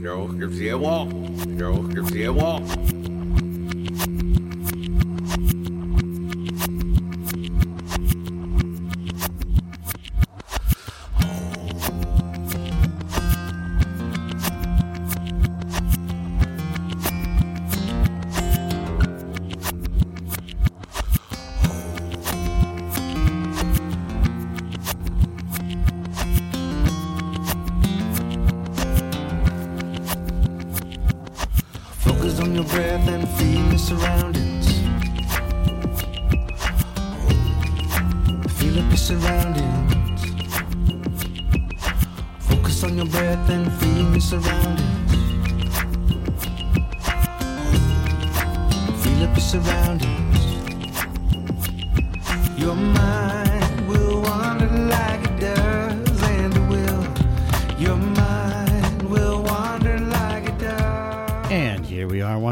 [0.00, 1.04] No, give me a wall.
[1.04, 2.60] No, give me a wall.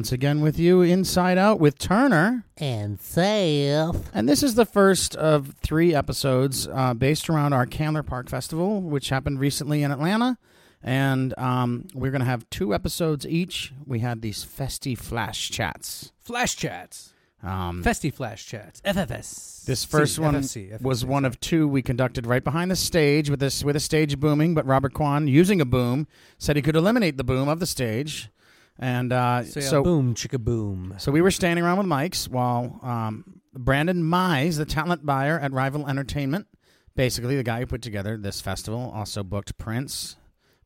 [0.09, 2.43] Once again with you inside out with Turner.
[2.57, 4.11] And Seth.
[4.15, 8.81] And this is the first of three episodes uh, based around our Candler Park Festival,
[8.81, 10.39] which happened recently in Atlanta.
[10.83, 13.75] And um, we're going to have two episodes each.
[13.85, 16.11] We had these festy flash chats.
[16.23, 17.13] Flash chats.
[17.43, 18.81] Um, Festy flash chats.
[18.81, 19.67] FFS.
[19.67, 21.07] this first C, one FFC, was FFC.
[21.07, 24.55] one of two we conducted right behind the stage with this with a stage booming.
[24.55, 26.07] But Robert Kwan, using a boom,
[26.39, 28.31] said he could eliminate the boom of the stage.
[28.79, 30.95] And uh, So, so boom, chicka boom.
[30.99, 35.53] So we were standing around with mics while um, Brandon Mize, the talent buyer at
[35.53, 36.47] Rival Entertainment,
[36.95, 40.17] basically the guy who put together this festival, also booked Prince,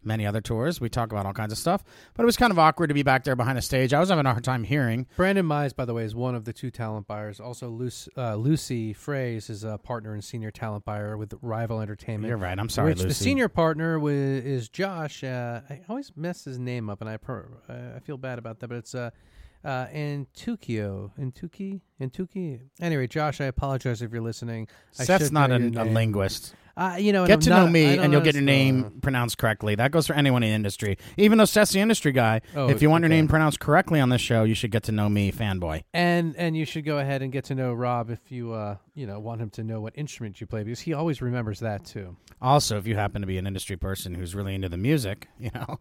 [0.04, 0.80] many other tours.
[0.80, 1.82] We talk about all kinds of stuff,
[2.14, 3.92] but it was kind of awkward to be back there behind the stage.
[3.94, 5.06] I was having a hard time hearing.
[5.16, 7.40] Brandon Mize, by the way, is one of the two talent buyers.
[7.40, 12.28] Also, Lucy, uh, Lucy Fraze is a partner and senior talent buyer with Rival Entertainment.
[12.28, 12.58] You're right.
[12.58, 14.14] I'm sorry, Which the senior partner wi-
[14.44, 15.24] is Josh.
[15.24, 18.68] Uh, I always mess his name up, and I per- I feel bad about that.
[18.68, 19.10] But it's uh,
[19.64, 22.60] uh, Antukio, Antuki, Antuki.
[22.80, 24.68] Anyway, Josh, I apologize if you're listening.
[24.98, 25.94] I Seth's should not know a, a name.
[25.94, 26.54] linguist.
[26.76, 29.36] Uh, you know, Get I'm to not- know me, and you'll get your name pronounced
[29.38, 29.74] correctly.
[29.74, 30.96] That goes for anyone in the industry.
[31.18, 34.08] Even though Seth's the industry guy, Oh, if you want your name pronounced correctly on
[34.08, 35.82] this show, you should get to know me, fanboy.
[35.92, 39.06] And and you should go ahead and get to know Rob if you uh you
[39.06, 42.16] know want him to know what instrument you play because he always remembers that too.
[42.40, 45.50] Also, if you happen to be an industry person who's really into the music, you
[45.54, 45.78] know,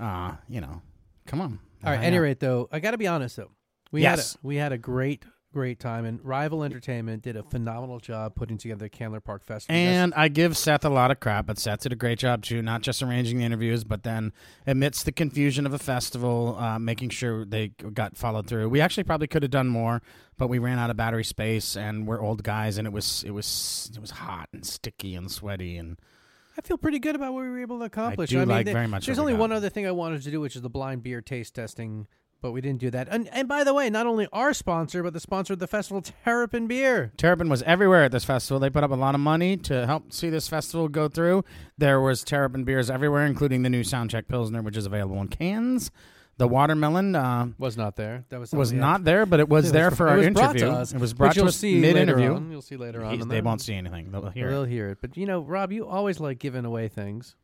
[0.00, 0.80] uh, you know,
[1.26, 1.58] come on.
[1.84, 2.02] All right.
[2.02, 3.50] Any rate, though, I got to be honest though.
[3.90, 4.32] We Yes.
[4.32, 8.34] had a, we had a great great time, and Rival Entertainment did a phenomenal job
[8.34, 9.76] putting together the Candler Park Festival.
[9.76, 12.62] And I give Seth a lot of crap, but Seth did a great job too,
[12.62, 14.32] not just arranging the interviews, but then
[14.66, 18.68] amidst the confusion of a festival, uh, making sure they got followed through.
[18.68, 20.02] We actually probably could have done more,
[20.38, 23.30] but we ran out of battery space, and we're old guys, and it was it
[23.30, 25.98] was it was hot and sticky and sweaty, and
[26.56, 28.30] I feel pretty good about what we were able to accomplish.
[28.30, 30.40] I do mean, like very much There's only one other thing I wanted to do,
[30.40, 32.06] which is the blind beer taste testing,
[32.42, 33.08] but we didn't do that.
[33.10, 36.02] And and by the way, not only our sponsor, but the sponsor of the festival,
[36.02, 37.12] Terrapin Beer.
[37.16, 38.58] Terrapin was everywhere at this festival.
[38.60, 41.44] They put up a lot of money to help see this festival go through.
[41.78, 45.90] There was Terrapin beers everywhere, including the new Soundcheck Pilsner, which is available in cans.
[46.38, 48.24] The watermelon uh, Was not there.
[48.30, 49.04] That was was not else.
[49.04, 50.66] there, but it was It there was- for it our was brought interview.
[50.74, 52.34] to us, it was brought you'll to us see mid-interview.
[52.34, 52.50] on.
[52.50, 53.12] You'll see later on.
[53.14, 54.10] He's- They won't see anything.
[54.10, 54.70] They'll hear They'll it.
[54.70, 54.98] hear it.
[55.02, 57.36] But you know, Rob, you always like giving away things.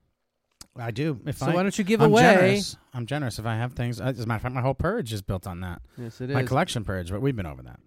[0.78, 1.20] I do.
[1.26, 2.22] If So I, why don't you give I'm away?
[2.22, 2.76] Generous.
[2.94, 4.00] I'm generous if I have things.
[4.00, 5.82] As a matter of fact, my whole purge is built on that.
[5.96, 6.48] Yes, it my is.
[6.48, 7.80] collection purge, but we've been over that.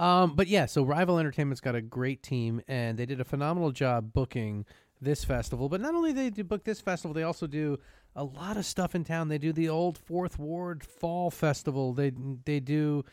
[0.00, 3.72] Um, but yeah, so Rival Entertainment's got a great team, and they did a phenomenal
[3.72, 4.64] job booking
[5.00, 5.68] this festival.
[5.68, 7.78] But not only they do book this festival, they also do
[8.14, 9.28] a lot of stuff in town.
[9.28, 11.92] They do the old Fourth Ward Fall Festival.
[11.94, 12.12] They
[12.44, 13.04] they do.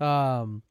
[0.00, 0.62] Um,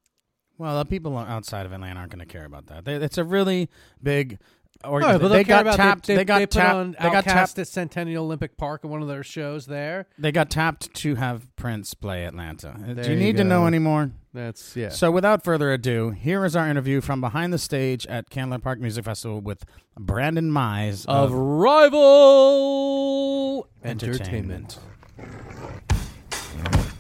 [0.58, 2.86] Well, the people outside of Atlanta aren't going to care about that.
[2.86, 3.70] They, it's a really
[4.02, 4.40] big.
[4.84, 6.08] Or they got tapped.
[6.08, 6.76] They, They, got they tapped.
[6.76, 7.58] on They got tapped.
[7.60, 10.08] at Centennial Olympic Park in one of their shows there.
[10.18, 12.70] They got tapped to have Prince play Atlanta.
[12.70, 14.12] Uh, There Do you you need to know anymore?
[14.34, 14.90] That's yeah.
[14.90, 18.80] So, without further ado, here is our interview from behind the stage at Candler Park
[18.80, 19.66] Music Festival with
[19.98, 22.08] Brandon Mize of of Rival
[23.84, 24.78] Entertainment.
[25.18, 26.97] Entertainment.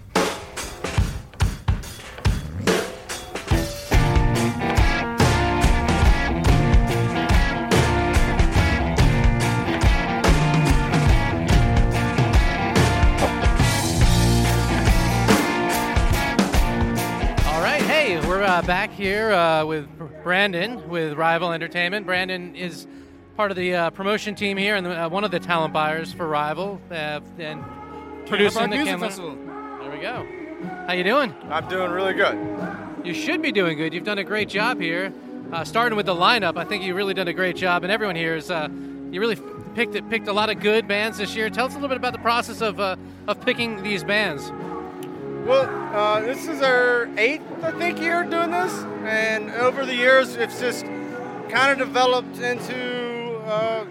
[18.58, 19.88] Uh, back here uh, with
[20.24, 22.08] Brandon with Rival Entertainment.
[22.08, 22.88] Brandon is
[23.36, 26.28] part of the uh, promotion team here and uh, one of the talent buyers for
[26.28, 27.64] Rival uh, and
[28.26, 29.36] producing the Music Festival.
[29.80, 30.26] There we go.
[30.88, 31.36] How you doing?
[31.52, 32.36] I'm doing really good.
[33.04, 33.94] You should be doing good.
[33.94, 35.14] You've done a great job here.
[35.52, 38.16] Uh, starting with the lineup, I think you've really done a great job, and everyone
[38.16, 38.70] here is uh,
[39.12, 39.38] you really
[39.76, 41.52] picked it, picked a lot of good bands this year.
[41.52, 42.96] Tell us a little bit about the process of uh,
[43.28, 44.52] of picking these bands.
[45.48, 48.74] Well, uh, this is our eighth, I think, year doing this,
[49.06, 53.86] and over the years, it's just kind of developed into uh,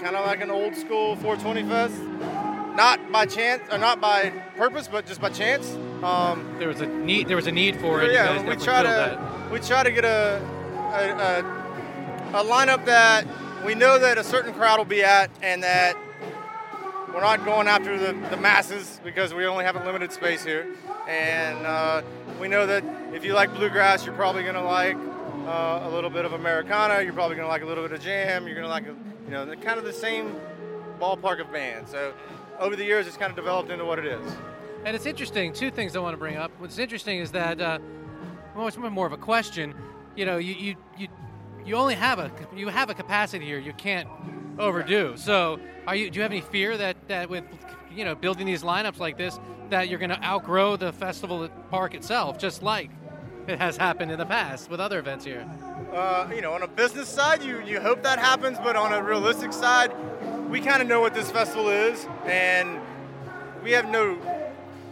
[0.00, 2.00] kind of like an old school 420 fest.
[2.74, 5.74] Not by chance, or not by purpose, but just by chance.
[6.02, 7.28] Um, There was a need.
[7.28, 8.06] There was a need for it.
[8.06, 9.50] You yeah, we try to that.
[9.52, 10.40] we try to get a
[10.94, 13.26] a, a a lineup that
[13.66, 15.94] we know that a certain crowd will be at, and that
[17.12, 20.66] we're not going after the, the masses because we only have a limited space here.
[21.06, 22.02] And uh,
[22.40, 24.96] we know that if you like bluegrass, you're probably going to like
[25.46, 27.02] uh, a little bit of Americana.
[27.02, 28.46] You're probably going to like a little bit of jam.
[28.46, 30.34] You're going to like, a, you know, the, kind of the same
[30.98, 31.90] ballpark of bands.
[31.90, 32.14] So
[32.58, 34.36] over the years, it's kind of developed into what it is.
[34.84, 35.52] And it's interesting.
[35.52, 36.50] Two things I want to bring up.
[36.58, 37.78] What's interesting is that, uh,
[38.56, 39.74] well, it's more of a question.
[40.16, 41.08] You know, you you you,
[41.64, 43.58] you only have a you have a capacity here.
[43.58, 44.08] You can't
[44.58, 45.16] overdo.
[45.16, 46.10] So, are you?
[46.10, 47.44] Do you have any fear that that with
[47.94, 49.38] you know building these lineups like this
[49.70, 52.90] that you're going to outgrow the festival park itself, just like
[53.46, 55.48] it has happened in the past with other events here?
[55.92, 59.02] Uh, you know, on a business side, you, you hope that happens, but on a
[59.02, 59.92] realistic side,
[60.48, 62.80] we kind of know what this festival is, and
[63.62, 64.18] we have no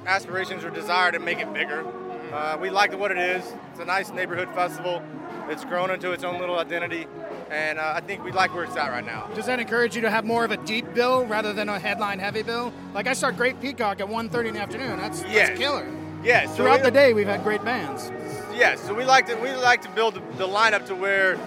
[0.06, 1.84] aspirations or desire to make it bigger.
[2.32, 3.44] Uh, we like what it is.
[3.70, 5.02] It's a nice neighborhood festival.
[5.50, 7.06] It's grown into its own little identity,
[7.50, 9.28] and uh, I think we like where it's at right now.
[9.34, 12.20] Does that encourage you to have more of a deep bill rather than a headline
[12.20, 12.72] heavy bill?
[12.94, 14.98] Like I saw Great Peacock at 1.30 in the afternoon.
[14.98, 15.48] That's, Yes.
[15.48, 15.86] that's killer.
[16.22, 18.12] Yeah, so Throughout we- the day, we've had great bands.
[18.54, 21.38] Yeah, so we like to we like to build the, the lineup to where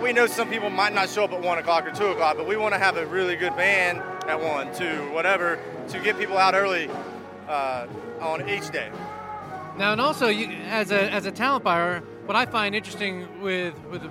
[0.00, 2.46] we know some people might not show up at one o'clock or two o'clock, but
[2.46, 3.98] we want to have a really good band
[4.28, 5.58] at one, two, whatever,
[5.88, 6.88] to get people out early
[7.48, 7.86] uh,
[8.20, 8.90] on each day.
[9.78, 13.74] Now, and also, you, as a as a talent buyer, what I find interesting with
[13.90, 14.08] with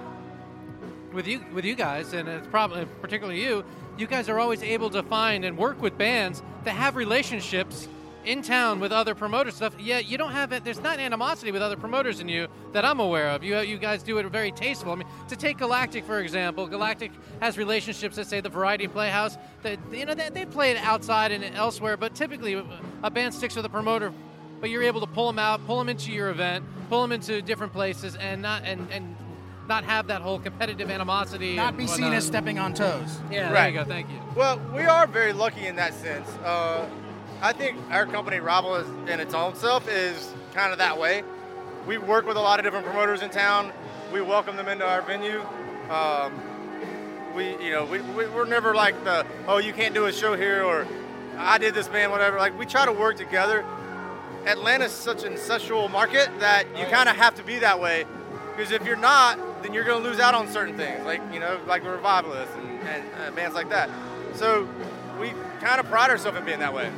[1.14, 3.64] with you with you guys, and it's probably particularly you,
[3.98, 7.88] you guys are always able to find and work with bands that have relationships
[8.26, 9.74] in town with other promoters stuff.
[9.80, 10.66] Yeah, you don't have it.
[10.66, 13.42] There's not animosity with other promoters in you that I'm aware of.
[13.42, 14.92] You you guys do it very tasteful.
[14.92, 19.38] I mean, to take Galactic for example, Galactic has relationships at say the Variety Playhouse.
[19.64, 22.62] That you know they, they play it outside and elsewhere, but typically
[23.02, 24.12] a band sticks with a promoter
[24.60, 27.42] but you're able to pull them out, pull them into your event, pull them into
[27.42, 29.16] different places, and not and and
[29.68, 31.56] not have that whole competitive animosity.
[31.56, 33.20] Not and be seen as stepping on toes.
[33.32, 33.72] Yeah, there Right.
[33.74, 33.86] you go.
[33.86, 34.20] Thank you.
[34.36, 36.28] Well, we are very lucky in that sense.
[36.44, 36.88] Uh,
[37.42, 41.24] I think our company, Rival, is, in its own self, is kind of that way.
[41.86, 43.72] We work with a lot of different promoters in town.
[44.12, 45.42] We welcome them into our venue.
[45.92, 46.34] Um,
[47.36, 50.36] we, you know, we, we, we're never like the, oh, you can't do a show
[50.36, 50.88] here, or
[51.38, 52.38] I did this band, whatever.
[52.38, 53.64] Like, we try to work together.
[54.46, 58.06] Atlanta's such an ancestral market that you kind of have to be that way.
[58.56, 61.40] Because if you're not, then you're going to lose out on certain things, like, you
[61.40, 63.90] know, like the Revivalists and, and uh, bands like that.
[64.36, 64.68] So
[65.20, 66.92] we kind of pride ourselves in being that way.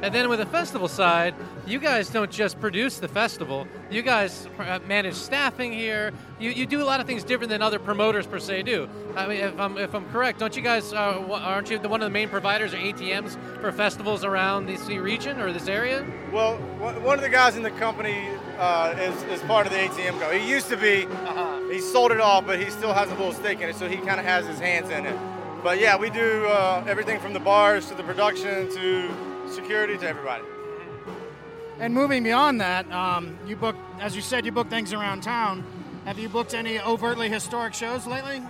[0.00, 1.34] And then with the festival side,
[1.66, 3.66] you guys don't just produce the festival.
[3.90, 6.12] You guys uh, manage staffing here.
[6.38, 8.88] You, you do a lot of things different than other promoters per se do.
[9.16, 12.00] I mean, if I'm if I'm correct, don't you guys uh, aren't you the one
[12.00, 16.06] of the main providers or ATMs for festivals around this region or this area?
[16.32, 18.28] Well, one of the guys in the company
[18.58, 20.30] uh, is, is part of the ATM co.
[20.30, 21.08] He used to be.
[21.72, 23.96] He sold it all, but he still has a little stake in it, so he
[23.96, 25.18] kind of has his hands in it.
[25.62, 29.10] But yeah, we do uh, everything from the bars to the production to
[29.50, 30.44] security to everybody.
[31.80, 35.64] And moving beyond that, um, you book, as you said, you book things around town.
[36.04, 38.42] Have you booked any overtly historic shows lately?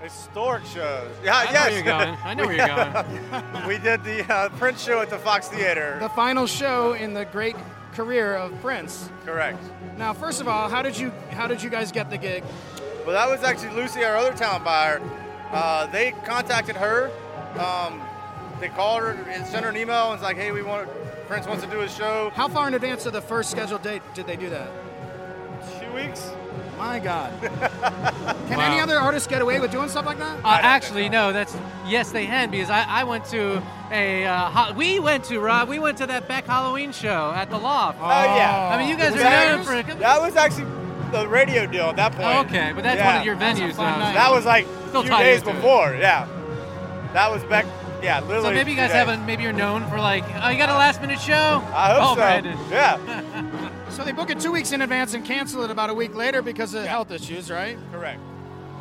[0.00, 1.10] Historic shows.
[1.24, 1.66] Yeah, I know yes.
[1.66, 2.18] where you're going.
[2.24, 3.66] I know where you're going.
[3.68, 5.96] we did the uh, Prince show at the Fox Theater.
[6.00, 7.56] The final show in the great
[7.94, 9.08] career of Prince.
[9.24, 9.62] Correct.
[9.96, 12.42] Now, first of all, how did you how did you guys get the gig?
[13.06, 15.00] Well, that was actually Lucy, our other talent buyer.
[15.50, 17.10] Uh, they contacted her.
[17.58, 18.01] Um,
[18.62, 20.88] they called her and sent her an email and was like, "Hey, we want
[21.26, 24.02] Prince wants to do a show." How far in advance of the first scheduled date
[24.14, 24.68] did they do that?
[25.80, 26.30] Two weeks.
[26.78, 27.30] My God.
[28.48, 30.38] Can any other artist get away with doing stuff like that?
[30.44, 31.32] Uh, actually, no.
[31.32, 35.38] That's yes, they can because I, I went to a uh, ho- we went to
[35.38, 35.68] Rob.
[35.68, 37.98] We went to that Beck Halloween show at the Loft.
[38.00, 38.70] Oh, yeah.
[38.72, 39.94] I mean, you guys Was are that- known for.
[39.94, 40.66] That was actually
[41.12, 42.24] the radio deal at that point.
[42.24, 43.06] Oh, okay, but that's Yeah.
[43.12, 43.76] one of your venues.
[43.76, 43.82] though.
[43.82, 44.14] night.
[44.14, 45.54] That was like Still a few days into it.
[45.56, 45.94] before.
[45.94, 46.26] Yeah.
[47.12, 47.66] That was back.
[48.02, 48.42] Yeah, literally.
[48.42, 49.24] So maybe you guys two haven't.
[49.26, 51.62] Maybe you're known for like, oh, you got a last minute show.
[51.74, 52.14] I hope oh, so.
[52.16, 52.58] Brandon.
[52.70, 53.88] Yeah.
[53.90, 56.40] So they book it two weeks in advance and cancel it about a week later
[56.42, 57.76] because of health issues, right?
[57.92, 58.20] Correct.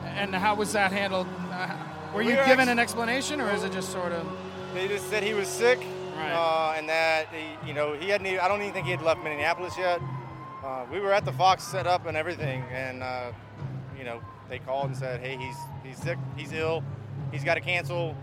[0.05, 1.27] And how was that handled?
[1.51, 1.75] Uh,
[2.13, 4.25] were you We were given actu- an explanation, or is it just sort of?
[4.73, 5.79] They just said he was sick,
[6.15, 6.31] Right.
[6.31, 8.27] uh, and that he, you know he hadn't.
[8.27, 10.01] Even, I don't even think he had left Minneapolis yet.
[10.63, 13.31] Uh, we were at the Fox set up and everything, and uh,
[13.97, 16.83] you know they called and said, "Hey, he's he's sick, he's ill.
[17.31, 18.15] he's got to cancel.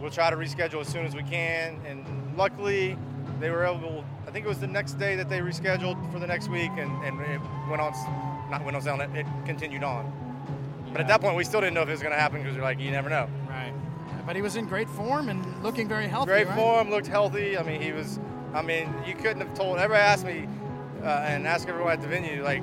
[0.00, 1.80] We'll try to reschedule as soon as we can.
[1.86, 2.04] And
[2.36, 2.96] luckily,
[3.40, 4.04] they were able.
[4.26, 6.90] I think it was the next day that they rescheduled for the next week, and,
[7.04, 7.92] and it went on.
[8.50, 9.00] Not went on sale.
[9.00, 10.12] It continued on.
[10.92, 12.56] But at that point, we still didn't know if it was going to happen because
[12.56, 13.28] we're like, you never know.
[13.48, 13.72] Right.
[14.26, 16.30] But he was in great form and looking very healthy.
[16.30, 16.56] Great right?
[16.56, 17.58] form, looked healthy.
[17.58, 18.20] I mean, he was.
[18.54, 19.78] I mean, you couldn't have told.
[19.78, 20.48] Everybody asked me
[21.02, 22.62] uh, and asked everyone at the venue, like,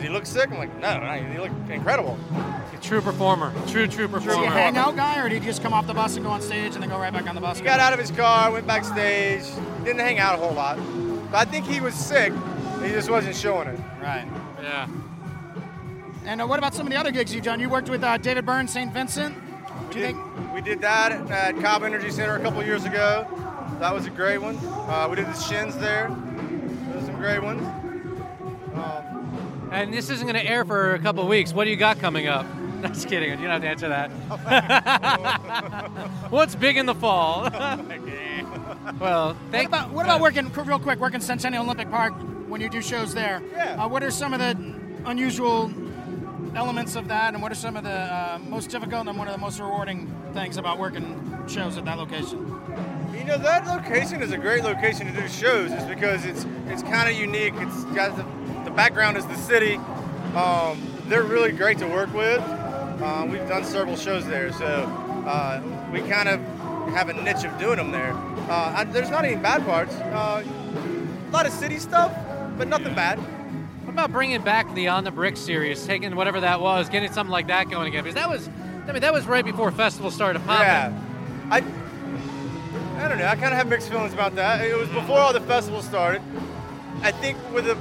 [0.00, 0.50] did he look sick?
[0.50, 2.18] I'm like, no, no he looked incredible.
[2.32, 3.52] A True performer.
[3.68, 4.46] True, true Was he performer.
[4.46, 6.72] a hangout guy, or did he just come off the bus and go on stage
[6.72, 7.58] and then go right back on the bus?
[7.58, 9.42] He got out of his car, went backstage,
[9.84, 10.78] didn't hang out a whole lot.
[11.30, 12.32] But I think he was sick.
[12.82, 13.78] He just wasn't showing it.
[14.00, 14.26] Right.
[14.62, 14.88] Yeah.
[16.24, 17.60] And uh, what about some of the other gigs you've done?
[17.60, 18.90] You worked with uh, David Byrne, St.
[18.92, 19.34] Vincent.
[19.36, 20.54] We Do you did, think?
[20.54, 23.26] we did that at Cobb Energy Center a couple years ago.
[23.80, 24.56] That was a great one.
[24.88, 26.08] Uh, we did the shins there.
[26.92, 27.62] Those are some great ones.
[28.74, 29.09] Um,
[29.70, 31.52] And this isn't going to air for a couple of weeks.
[31.52, 32.46] What do you got coming up?
[32.80, 33.28] No, Just kidding.
[33.28, 34.10] You don't have to answer that.
[36.30, 37.42] What's big in the fall?
[38.98, 40.98] well, What about what about working real quick?
[40.98, 42.14] Working Centennial Olympic Park
[42.48, 43.42] when you do shows there.
[43.52, 43.84] Yeah.
[43.84, 44.56] Uh, what are some of the
[45.04, 45.70] unusual
[46.54, 49.34] elements of that, and what are some of the uh, most difficult and one of
[49.34, 52.38] the most rewarding things about working shows at that location?
[53.14, 56.82] You know that location is a great location to do shows, just because it's it's
[56.82, 57.52] kind of unique.
[57.56, 58.24] It's got the,
[58.70, 59.76] the background is the city.
[60.36, 62.40] Um, they're really great to work with.
[63.02, 64.64] Um, we've done several shows there, so
[65.26, 65.60] uh,
[65.92, 66.40] we kind of
[66.94, 68.12] have a niche of doing them there.
[68.48, 69.94] Uh, and there's not any bad parts.
[69.94, 72.16] Uh, a lot of city stuff,
[72.56, 73.18] but nothing bad.
[73.18, 77.32] What about bringing back the On the Brick series, taking whatever that was, getting something
[77.32, 78.04] like that going again?
[78.04, 78.48] Because that was,
[78.86, 80.66] I mean, that was right before festival started popping.
[80.66, 80.92] Yeah,
[81.50, 81.56] I
[83.04, 83.26] I don't know.
[83.26, 84.64] I kind of have mixed feelings about that.
[84.64, 86.22] It was before all the festivals started.
[87.02, 87.76] I think with the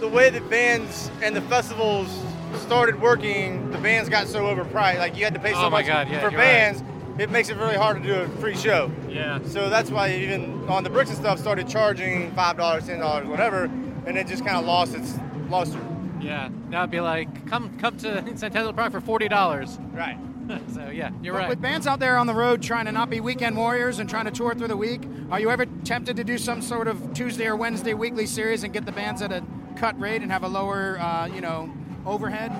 [0.00, 2.08] the way the bands and the festivals
[2.56, 4.98] started working, the bands got so overpriced.
[4.98, 6.46] Like you had to pay so Oh my much God, yeah, for you're right.
[6.46, 6.82] bands.
[7.18, 8.90] It makes it really hard to do a free show.
[9.08, 9.38] Yeah.
[9.46, 13.26] So that's why even on the bricks and stuff started charging five dollars, ten dollars,
[13.26, 15.14] whatever, and it just kind of lost its
[15.48, 15.80] luster.
[16.20, 16.48] Yeah.
[16.68, 19.78] Now it'd be like, come come to Centennial Park for forty dollars.
[19.92, 20.18] Right.
[20.74, 21.48] so yeah, you're But right.
[21.48, 24.26] With bands out there on the road trying to not be weekend warriors and trying
[24.26, 27.46] to tour through the week, are you ever tempted to do some sort of Tuesday
[27.46, 29.42] or Wednesday weekly series and get the bands at a
[29.76, 31.70] cut rate and have a lower, uh, you know,
[32.04, 32.50] overhead?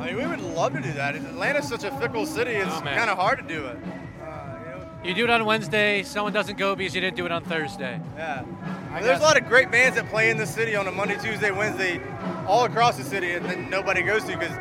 [0.00, 1.16] I mean, we would love to do that.
[1.16, 3.76] Atlanta's such a fickle city; it's Oh, kind of hard to do it.
[4.22, 7.26] Uh, you know, You do it on Wednesday, someone doesn't go because you didn't do
[7.26, 8.00] it on Thursday.
[8.16, 8.44] Yeah.
[8.92, 11.18] I There's a lot of great bands that play in the city on a Monday,
[11.20, 12.00] Tuesday, Wednesday,
[12.46, 14.56] all across the city, and then nobody goes to because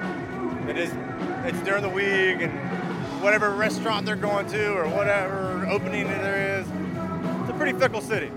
[0.67, 0.91] it is
[1.45, 2.51] it's during the week and
[3.21, 6.67] whatever restaurant they're going to or whatever opening there is.
[7.41, 8.31] It's a pretty fickle city.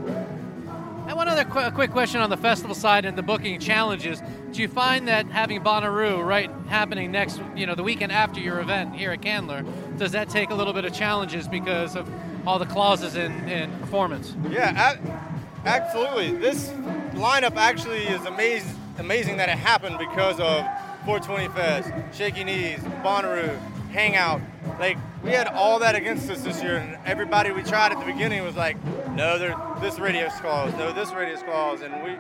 [1.15, 4.23] One other qu- quick question on the festival side and the booking challenges.
[4.53, 8.61] Do you find that having Bonnaroo right happening next, you know, the weekend after your
[8.61, 9.65] event here at Candler,
[9.99, 12.11] does that take a little bit of challenges because of
[12.47, 14.35] all the clauses in, in performance?
[14.49, 16.33] Yeah, a- absolutely.
[16.33, 16.71] This
[17.13, 18.77] lineup actually is amazing.
[18.99, 20.65] Amazing that it happened because of
[21.05, 23.59] 420 Fest, Shaky Knees, Bonnaroo,
[23.91, 24.41] Hangout.
[24.79, 28.11] Like we had all that against us this year, and everybody we tried at the
[28.11, 28.77] beginning was like,
[29.11, 30.73] "No, there, this radius clause.
[30.75, 32.11] No, this radius clause." And we,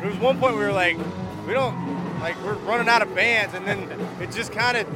[0.00, 0.96] there was one point we were like,
[1.46, 3.90] "We don't like we're running out of bands," and then
[4.20, 4.86] it just kind of,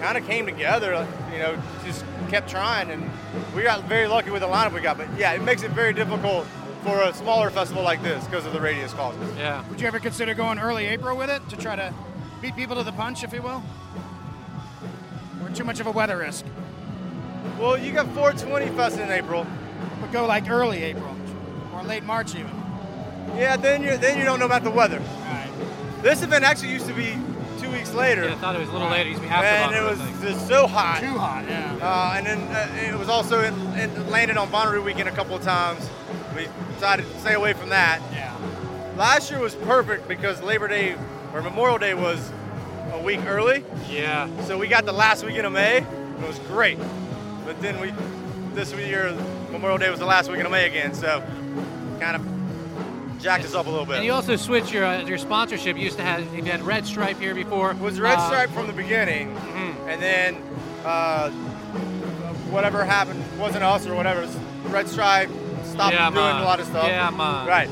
[0.00, 1.06] kind of came together.
[1.32, 3.10] You know, just kept trying, and
[3.54, 4.98] we got very lucky with the lineup we got.
[4.98, 6.46] But yeah, it makes it very difficult
[6.82, 9.36] for a smaller festival like this because of the radius clauses.
[9.36, 9.66] Yeah.
[9.68, 11.92] Would you ever consider going early April with it to try to
[12.40, 13.62] beat people to the punch, if you will?
[15.46, 16.44] Or too much of a weather risk?
[17.58, 19.46] Well, you got 420 Fest in April.
[20.00, 21.16] But go like early April
[21.72, 22.50] or late March even.
[23.36, 24.98] Yeah, then you then you don't know about the weather.
[24.98, 25.50] Right.
[26.02, 27.16] This event actually used to be
[27.58, 29.08] two weeks later, Yeah, I thought it was a little later.
[29.08, 31.00] It used to be after and it was just so hot.
[31.00, 31.78] Too hot, yeah.
[31.80, 35.34] Uh, and then uh, it was also it, it landed on Bonnaroo weekend a couple
[35.34, 35.88] of times.
[36.34, 38.00] We decided to stay away from that.
[38.12, 38.36] Yeah.
[38.96, 40.96] Last year was perfect because Labor Day
[41.32, 42.30] or Memorial Day was
[42.92, 44.28] a week early, Yeah.
[44.46, 45.78] so we got the last weekend of May.
[45.78, 46.78] It was great,
[47.44, 47.92] but then we
[48.54, 49.12] this year
[49.52, 51.22] Memorial Day was the last weekend of May again, so
[52.00, 52.26] kind of
[53.20, 53.96] jacked us up a little bit.
[53.96, 55.76] And you also switched your uh, your sponsorship.
[55.76, 57.72] You used to have you had Red Stripe here before.
[57.72, 59.88] It was Red Uh, Stripe from the beginning, mhm.
[59.88, 60.36] and then
[60.84, 61.30] uh,
[62.50, 64.26] whatever happened wasn't us or whatever.
[64.68, 65.30] Red Stripe
[65.64, 66.86] stopped Yeah, doing a lot of stuff.
[66.86, 67.46] Yeah, man.
[67.46, 67.68] Right.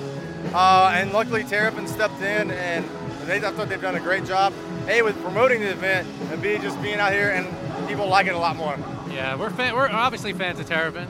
[0.52, 2.84] Uh, and luckily Terrapin stepped in, and
[3.24, 4.52] they I thought they've done a great job.
[4.88, 8.34] A with promoting the event, and B just being out here, and people like it
[8.34, 8.76] a lot more.
[9.10, 11.08] Yeah, we're fan, we're obviously fans of Terrapin.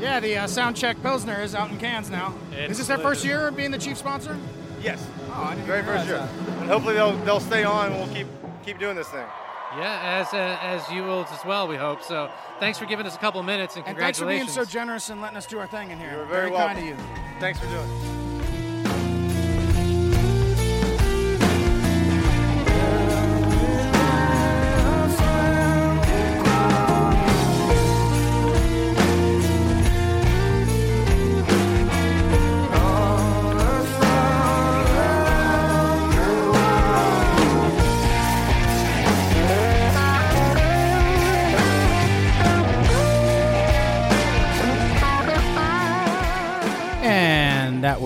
[0.00, 2.34] Yeah, the uh, Soundcheck Pilsner is out in cans now.
[2.50, 4.36] It's is this their first year being the chief sponsor?
[4.80, 5.06] Yes.
[5.28, 7.92] Oh, I didn't Very first year, realize and hopefully they'll they'll stay on.
[7.92, 8.26] and We'll keep
[8.64, 9.26] keep doing this thing.
[9.78, 11.68] Yeah, as uh, as you will as well.
[11.68, 12.30] We hope so.
[12.58, 15.20] Thanks for giving us a couple minutes and And thanks for being so generous and
[15.20, 16.12] letting us do our thing in here.
[16.12, 16.96] You're very kind of you.
[17.38, 18.31] Thanks for doing it.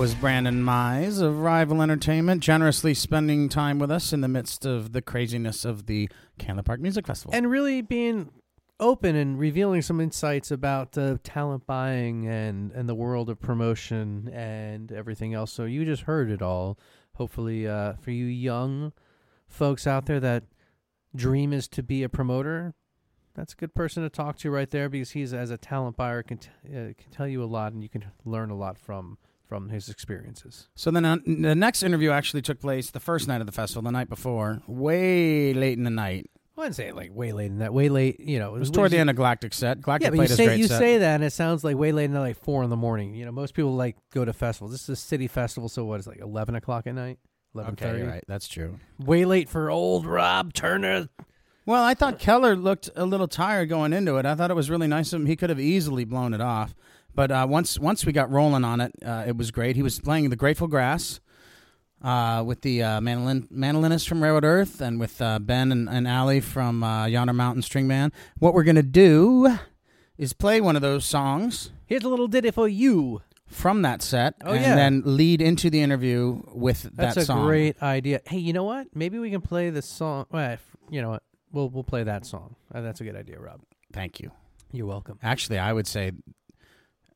[0.07, 4.93] Was Brandon Mize of Rival Entertainment, generously spending time with us in the midst of
[4.93, 6.09] the craziness of the
[6.39, 7.35] Candler Park Music Festival.
[7.35, 8.31] and really being
[8.79, 14.31] open and revealing some insights about uh, talent buying and and the world of promotion
[14.33, 15.51] and everything else.
[15.51, 16.79] So you just heard it all.
[17.15, 18.93] Hopefully, uh, for you young
[19.49, 20.45] folks out there that
[21.17, 22.75] dream is to be a promoter,
[23.35, 26.23] that's a good person to talk to right there because he's as a talent buyer
[26.23, 29.19] can t- uh, can tell you a lot and you can learn a lot from
[29.49, 30.69] from his experiences.
[30.75, 33.83] So then uh, the next interview actually took place the first night of the festival,
[33.83, 36.31] the night before, way late in the night.
[36.57, 37.75] I wouldn't say like way late in that.
[37.75, 38.55] Way late, you know.
[38.55, 39.83] It was toward the end of Galactic set.
[39.83, 40.79] Galactic Yeah, but you say you set.
[40.79, 43.15] say that, and it sounds like way late, into like four in the morning.
[43.15, 44.73] You know, most people like go to festivals.
[44.73, 47.19] This is a city festival, so what is it, like eleven o'clock at night?
[47.55, 48.05] Eleven okay, thirty.
[48.05, 48.25] right.
[48.27, 48.79] That's true.
[48.99, 51.11] Way late for old Rob Turner.
[51.67, 54.25] Well, I thought Keller looked a little tired going into it.
[54.25, 55.27] I thought it was really nice of him.
[55.27, 56.75] He could have easily blown it off,
[57.17, 59.75] but uh, once once we got rolling on it, uh, it was great.
[59.75, 61.19] He was playing the Grateful Grass
[62.03, 66.07] uh, with the uh, mandolin mandolinists from Railroad Earth and with uh, Ben and, and
[66.07, 68.13] Allie from uh, Yonder Mountain String Band.
[68.39, 69.57] What we're gonna do
[70.19, 73.23] is play one of those songs Here's a little ditty for you.
[73.47, 74.75] from that set, Oh, and yeah.
[74.75, 77.37] then lead into the interview with That's that song.
[77.39, 78.21] That's a great idea.
[78.27, 78.89] Hey, you know what?
[78.95, 80.27] Maybe we can play the song.
[80.31, 81.23] Well, if- you know what?
[81.53, 82.57] We'll we'll play that song.
[82.73, 83.61] That's a good idea, Rob.
[83.93, 84.31] Thank you.
[84.73, 85.19] You're welcome.
[85.23, 86.11] Actually, I would say,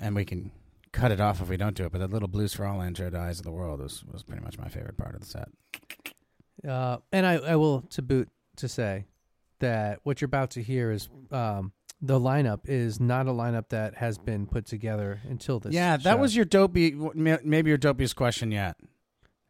[0.00, 0.50] and we can
[0.92, 1.92] cut it off if we don't do it.
[1.92, 4.58] But that little blues for Allah into Eyes of the World was was pretty much
[4.58, 5.49] my favorite part of the set.
[6.67, 9.06] Uh, and I, I will to boot to say
[9.60, 13.97] that what you're about to hear is um, the lineup is not a lineup that
[13.97, 15.73] has been put together until this.
[15.73, 16.17] yeah, that show.
[16.17, 18.76] was your dopey, maybe your dopiest question yet.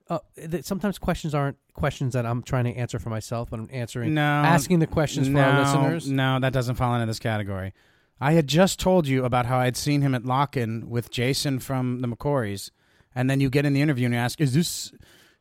[0.08, 3.68] Uh, th- sometimes questions aren't questions that I'm trying to answer for myself, but I'm
[3.70, 6.10] answering, No, asking the questions for no, our listeners.
[6.10, 7.72] No, that doesn't fall into this category.
[8.20, 12.00] I had just told you about how I'd seen him at Lockn' with Jason from
[12.00, 12.70] the McCories,
[13.14, 14.92] and then you get in the interview and you ask, "Is this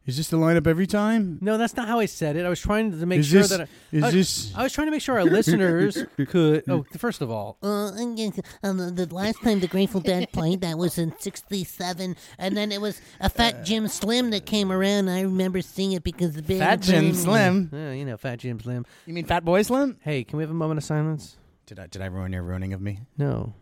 [0.05, 1.37] is this the lineup every time?
[1.41, 2.43] No, that's not how I said it.
[2.43, 4.73] I was trying to make Is sure this- that I, is I, this- I was
[4.73, 5.97] trying to make sure our listeners
[6.29, 6.63] could.
[6.67, 8.17] Oh, first of all, Uh, and
[8.63, 12.71] uh, the, the last time the Grateful Dead played, that was in '67, and then
[12.71, 15.09] it was a Fat Jim Slim that came around.
[15.09, 17.69] I remember seeing it because the big Fat Jim Slim?
[17.73, 18.85] uh, you know, Fat Jim Slim.
[19.05, 19.97] You mean Fat Boy Slim?
[20.01, 21.35] Hey, can we have a moment of silence?
[21.69, 23.01] Did I did I ruin your ruining of me?
[23.15, 23.53] No.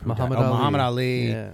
[0.00, 0.42] Who Muhammad died?
[0.42, 0.56] Oh, Ali.
[0.56, 1.28] Muhammad Ali.
[1.28, 1.50] Yeah.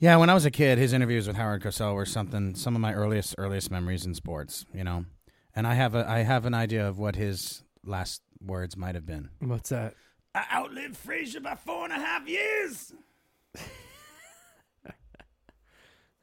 [0.00, 2.80] Yeah, when I was a kid, his interviews with Howard Cosell were something some of
[2.80, 5.04] my earliest earliest memories in sports, you know.
[5.54, 9.06] And I have a I have an idea of what his last words might have
[9.06, 9.30] been.
[9.38, 9.94] What's that?
[10.34, 12.92] I outlived Frazier by four and a half years.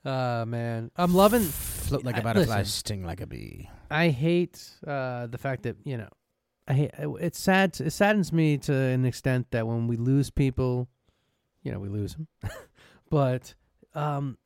[0.03, 1.43] Uh man, I'm loving.
[1.43, 2.71] Float like a butterfly, listen.
[2.71, 3.69] sting like a bee.
[3.89, 6.09] I hate uh, the fact that you know,
[6.67, 7.79] I it's sad.
[7.79, 10.87] It saddens me to an extent that when we lose people,
[11.61, 12.27] you know, we lose them.
[13.09, 13.53] but
[13.93, 14.37] um,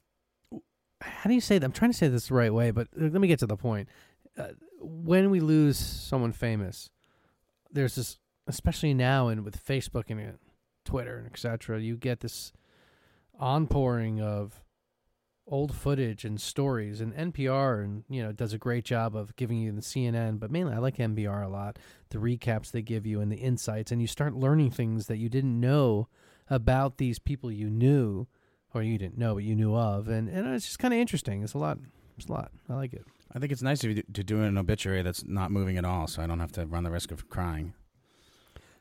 [1.01, 1.65] how do you say that?
[1.65, 3.57] I'm trying to say this the right way, but uh, let me get to the
[3.57, 3.87] point.
[4.37, 4.49] Uh,
[4.79, 6.89] when we lose someone famous,
[7.71, 10.31] there's this, especially now and with Facebook and uh,
[10.85, 11.79] Twitter and etc.
[11.81, 12.51] You get this
[13.39, 14.63] onpouring of
[15.47, 19.57] old footage and stories and NPR and you know does a great job of giving
[19.59, 23.21] you the CNN but mainly I like NPR a lot the recaps they give you
[23.21, 26.07] and the insights and you start learning things that you didn't know
[26.49, 28.27] about these people you knew
[28.73, 31.43] or you didn't know but you knew of and and it's just kind of interesting
[31.43, 31.77] it's a lot
[32.17, 35.01] it's a lot I like it I think it's nice you to do an obituary
[35.01, 37.73] that's not moving at all, so I don't have to run the risk of crying.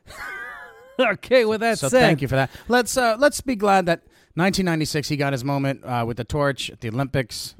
[0.99, 2.49] okay with that so said thank you for that.
[2.67, 3.99] Let's uh, let's be glad that
[4.35, 7.55] 1996 he got his moment uh, with the torch at the Olympics.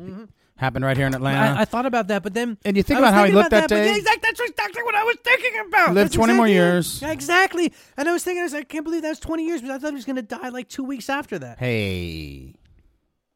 [0.58, 1.58] Happened right here in Atlanta.
[1.58, 3.70] I, I thought about that but then and you think about how he looked about
[3.70, 3.86] that, day.
[3.92, 5.94] yeah, exactly, that's exactly what I was thinking about.
[5.94, 6.56] Lived That's 20 more exactly it.
[6.56, 7.02] years.
[7.02, 7.74] Yeah, exactly.
[7.96, 9.72] And I was thinking, I was like, I can't believe that was 20 years, but
[9.72, 11.60] I thought he was going to die like two weeks after that.
[11.60, 12.56] Hey,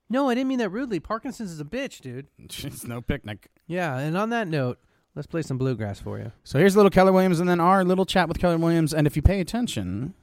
[0.10, 1.00] No, I didn't mean that rudely.
[1.00, 2.28] Parkinson's is a bitch, dude.
[2.40, 3.50] it's no picnic.
[3.68, 4.80] Yeah, and on that note,
[5.16, 6.32] let's play some bluegrass for you.
[6.44, 8.94] So here's little Keller Williams, and then our little chat with Keller Williams.
[8.96, 10.16] And if you pay attention,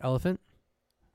[0.00, 0.38] Elephant?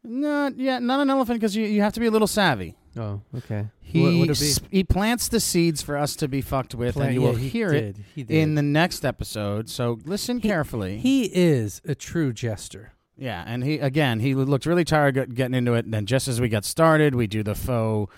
[0.03, 2.75] not yeah, not an elephant because you, you have to be a little savvy.
[2.97, 3.67] Oh, okay.
[3.81, 4.45] He what would it be?
[4.51, 7.35] s- he plants the seeds for us to be fucked with, and you yeah, will
[7.35, 8.37] he hear it did, he did.
[8.37, 9.69] in the next episode.
[9.69, 10.97] So listen carefully.
[10.99, 12.93] He is a true jester.
[13.17, 15.85] Yeah, and he again he looked really tired get- getting into it.
[15.85, 18.11] And then just as we got started, we do the faux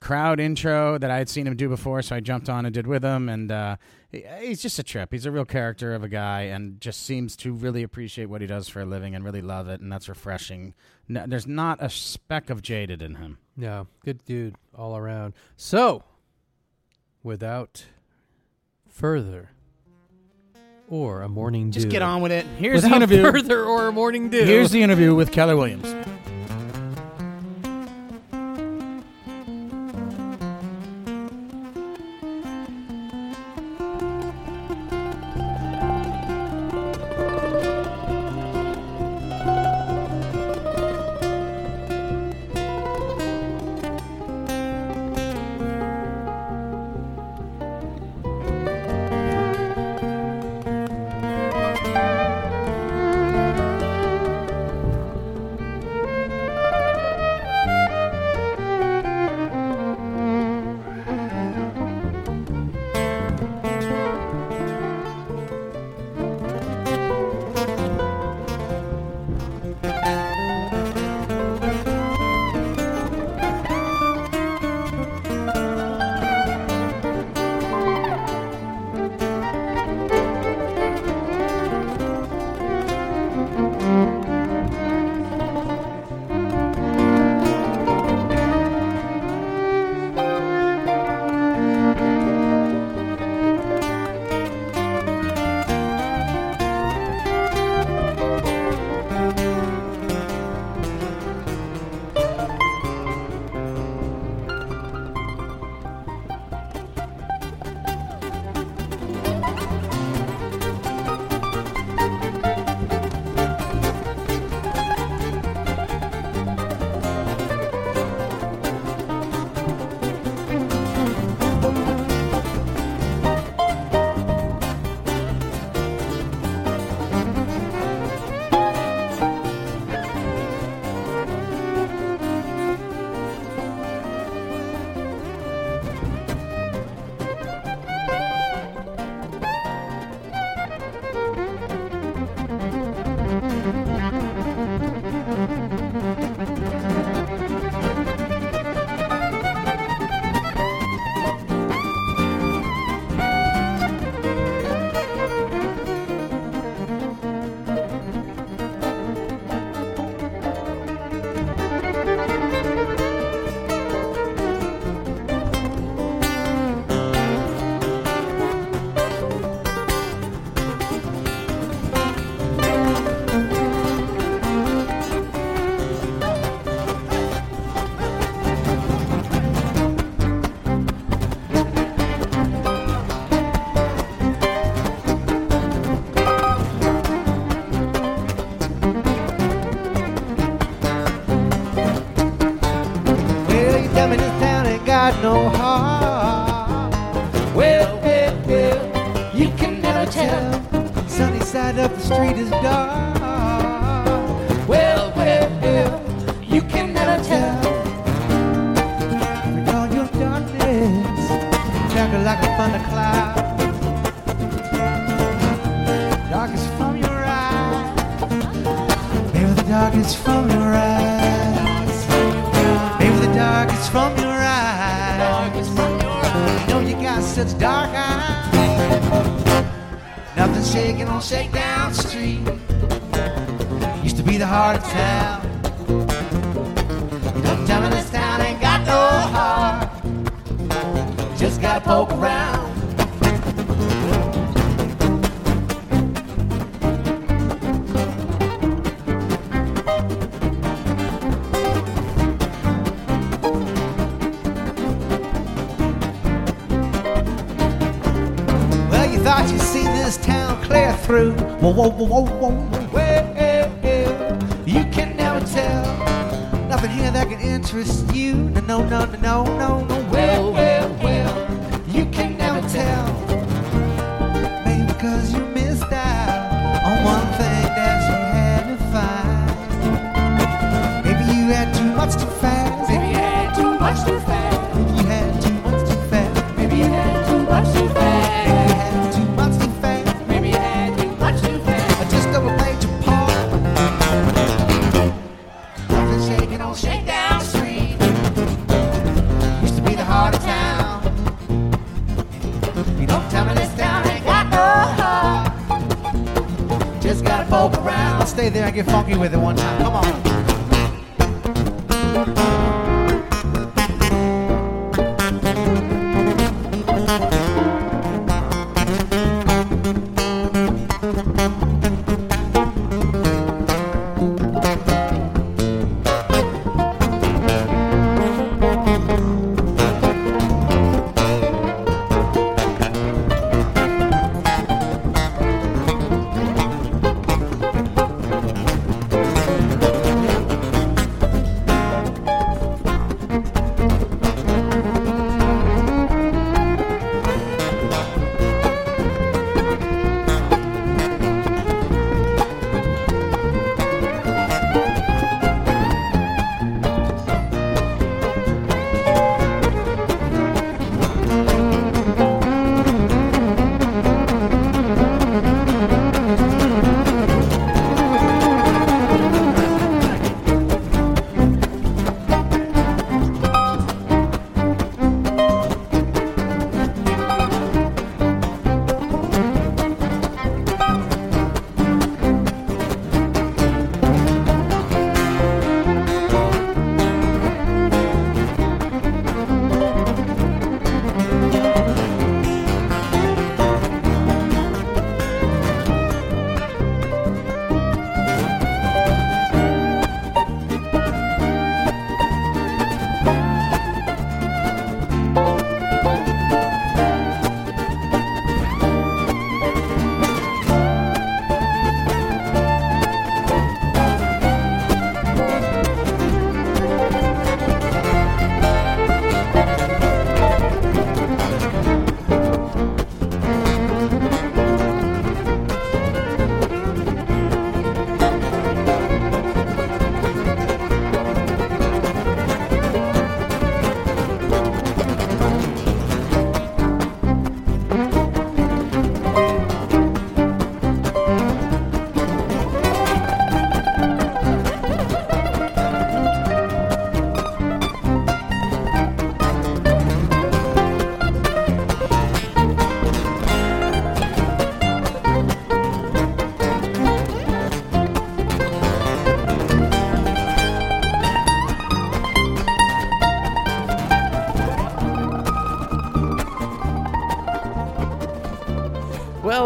[0.00, 2.86] crowd intro that I had seen him do before, so I jumped on and did
[2.86, 3.28] with him.
[3.28, 3.76] And uh,
[4.10, 5.12] he, he's just a trip.
[5.12, 8.46] He's a real character of a guy, and just seems to really appreciate what he
[8.46, 9.80] does for a living and really love it.
[9.80, 10.74] And that's refreshing.
[11.08, 13.38] No, there's not a speck of jaded in him.
[13.56, 15.34] Yeah, good dude all around.
[15.56, 16.04] So,
[17.22, 17.84] without
[18.88, 19.50] further
[20.88, 21.80] or a morning dew.
[21.80, 22.44] Just get on with it.
[22.58, 23.22] Here's Without the interview.
[23.22, 24.44] further or a morning dew.
[24.44, 25.86] Here's the interview with Keller Williams.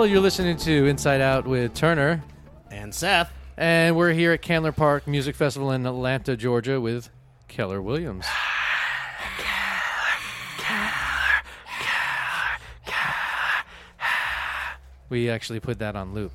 [0.06, 2.22] You're listening to Inside Out with Turner,
[2.70, 3.30] And Seth.
[3.56, 7.10] and we're here at Candler Park Music Festival in Atlanta, Georgia, with
[7.48, 8.24] Keller Williams.
[15.08, 16.32] We actually put that on loop.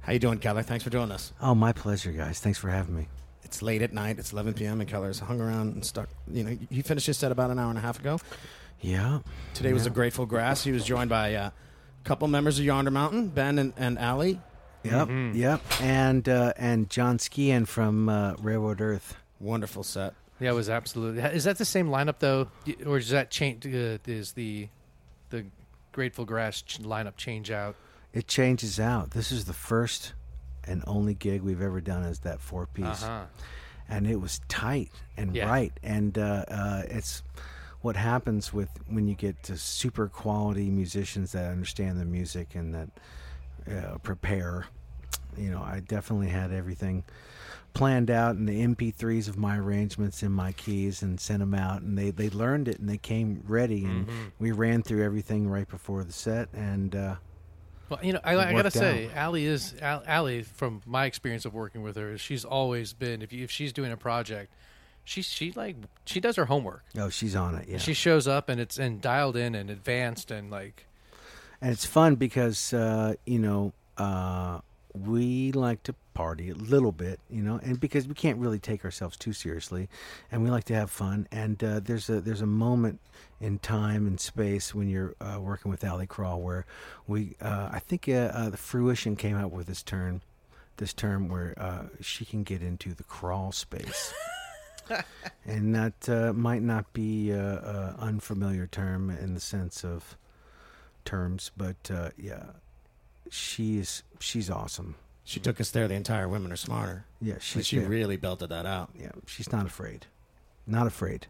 [0.00, 0.62] How you doing, Keller?
[0.62, 1.32] Thanks for doing this.
[1.40, 2.40] Oh, my pleasure, guys.
[2.40, 3.08] Thanks for having me.
[3.42, 4.18] It's late at night.
[4.18, 4.80] It's 11 p.m.
[4.80, 6.08] and Keller's hung around and stuck.
[6.30, 8.18] You know, he finished his set about an hour and a half ago.
[8.80, 9.20] Yeah.
[9.54, 10.64] Today was a Grateful Grass.
[10.64, 11.52] He was joined by uh, a
[12.04, 14.40] couple members of Yonder Mountain, Ben and, and Allie.
[14.82, 15.08] Yep.
[15.34, 15.60] Yep.
[15.80, 19.16] And uh, and John Skehan from uh, Railroad Earth.
[19.40, 20.12] Wonderful set.
[20.40, 21.22] Yeah, it was absolutely.
[21.22, 22.48] Is that the same lineup though,
[22.84, 23.66] or is that change?
[23.66, 24.68] Uh, is the
[25.30, 25.46] the
[25.92, 27.76] Grateful Grass ch- lineup change out?
[28.12, 29.12] It changes out.
[29.12, 30.12] This is the first
[30.64, 33.24] and only gig we've ever done as that four piece, Uh-huh.
[33.88, 35.48] and it was tight and Yeah.
[35.48, 35.72] right.
[35.82, 37.22] And uh, uh, it's
[37.84, 42.74] what happens with when you get to super quality musicians that understand the music and
[42.74, 42.88] that
[43.70, 44.64] uh, prepare.
[45.36, 47.04] You know, I definitely had everything
[47.74, 51.82] planned out in the MP3s of my arrangements in my keys and sent them out,
[51.82, 54.22] and they they learned it and they came ready, and Mm-hmm.
[54.38, 57.16] we ran through everything right before the set, and uh,
[57.90, 60.42] Well, you know, I, I gotta worked say, Allie is Allie.
[60.42, 63.20] From my experience of working with her, she's always been.
[63.20, 64.54] If you, if she's doing a project,
[65.04, 66.84] she she like she does her homework.
[66.98, 67.78] oh, she's on it, yeah.
[67.78, 70.86] She shows up and it's and dialed in and advanced and like
[71.60, 74.60] and it's fun because uh, you know uh,
[74.94, 78.84] we like to party a little bit, you know, and because we can't really take
[78.84, 79.88] ourselves too seriously,
[80.30, 81.26] and we like to have fun.
[81.32, 83.00] And uh, there's a there's a moment
[83.40, 86.64] in time and space when you're uh, working with Allie Kral where
[87.06, 90.22] we uh, I think uh, uh, the fruition came out with this term,
[90.76, 94.14] this term where uh, she can get into the crawl space.
[95.46, 100.16] and that uh, might not be a, a unfamiliar term in the sense of
[101.04, 102.44] terms, but uh, yeah,
[103.30, 104.96] she's she's awesome.
[105.24, 105.88] She took us there.
[105.88, 107.06] The entire Women Are Smarter.
[107.20, 107.88] Yeah, But she's she there.
[107.88, 108.90] really belted that out.
[108.98, 110.06] yeah, she's not afraid,
[110.66, 111.26] not afraid.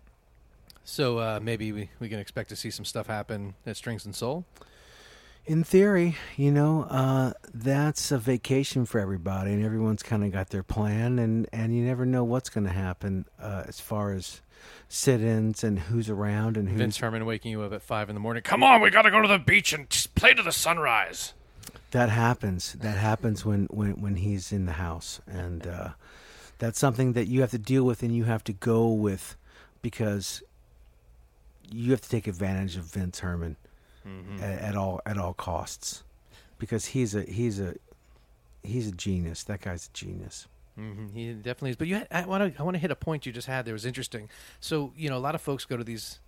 [0.84, 1.18] so.
[1.18, 4.44] Uh, maybe we, we can expect to see some stuff happen at Strings and Sol.
[5.46, 10.48] In theory, you know, uh, that's a vacation for everybody, and everyone's kind of got
[10.48, 14.40] their plan, and, and you never know what's going to happen uh, as far as
[14.88, 18.20] sit-ins and who's around and who's Vince Herman waking you up at five in the
[18.20, 18.42] morning.
[18.42, 21.34] Come on, we gotta go to the beach and play to the sunrise.
[21.90, 22.72] That happens.
[22.72, 25.88] That happens when, when, when he's in the house, and uh,
[26.58, 29.36] that's something that you have to deal with and you have to go with
[29.82, 30.42] because
[31.70, 33.56] you have to take advantage of Vince Herman
[34.40, 36.04] at, at all at all costs
[36.58, 37.74] because he's a he's a
[38.62, 39.42] he's a genius.
[39.44, 40.46] That guy's a genius.
[40.76, 41.76] hmm He definitely is.
[41.76, 43.64] But you, had, I want to, I want to hit a point you just had
[43.64, 43.74] there.
[43.74, 44.28] Was interesting.
[44.60, 46.18] So you know, a lot of folks go to these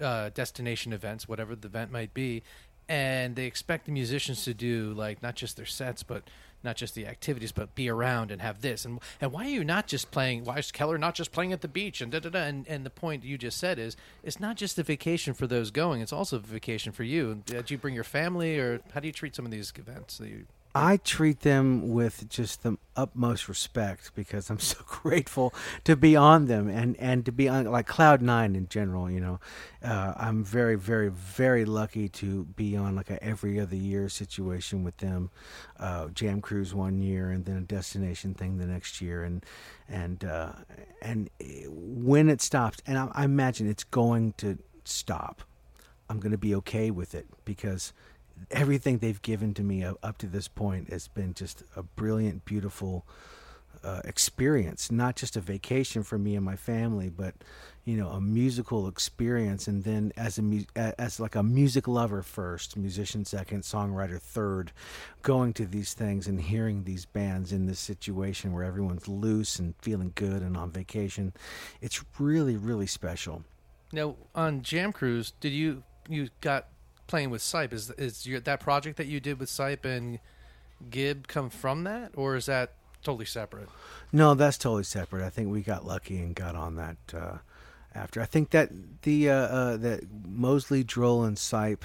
[0.00, 2.42] uh, destination events, whatever the event might be,
[2.88, 6.24] and they expect the musicians to do like not just their sets, but
[6.62, 8.84] not just the activities, but be around and have this.
[8.84, 10.44] And and why are you not just playing?
[10.44, 12.40] Why is Keller not just playing at the beach and da da da?
[12.40, 15.70] And and the point you just said is, it's not just a vacation for those
[15.70, 17.42] going; it's also a vacation for you.
[17.50, 20.18] Uh, Do you bring your family, or how do you treat some of these events?
[20.18, 25.52] That you, I treat them with just the utmost respect because I'm so grateful
[25.84, 29.10] to be on them and, and to be on like Cloud Nine in general.
[29.10, 29.40] You know,
[29.82, 34.84] uh, I'm very very very lucky to be on like a every other year situation
[34.84, 35.30] with them.
[35.78, 39.44] Uh, Jam Cruise one year and then a destination thing the next year and
[39.88, 40.52] and uh,
[41.02, 41.30] and
[41.66, 45.42] when it stops and I, I imagine it's going to stop.
[46.08, 47.92] I'm going to be okay with it because
[48.50, 53.04] everything they've given to me up, to this point has been just a brilliant, beautiful
[53.82, 54.90] uh, experience.
[54.90, 57.34] Not just a vacation for me and my family, but
[57.84, 59.66] you know, a musical experience.
[59.66, 64.70] And then as a- as like a music lover first, musician second, songwriter third,
[65.22, 69.74] going to these things and hearing these bands in this situation where everyone's loose and
[69.80, 71.32] feeling good and on vacation,
[71.80, 73.44] it's really, really special.
[73.92, 76.68] Now on Jam Cruise, did you you got
[77.10, 77.72] playing with Sipe?
[77.72, 80.18] Is is your, that project that you did with Sipe and
[80.88, 83.68] Gibb come from that, or is that totally separate?
[84.12, 85.24] No, that's totally separate.
[85.26, 87.38] I think we got lucky and got on that uh,
[87.94, 88.22] after.
[88.22, 88.70] I think that
[89.02, 91.82] the uh, uh, that Moseley Droll and Sipe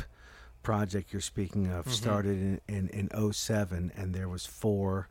[0.63, 5.07] project you're speaking of started in, in, in 07 and there was four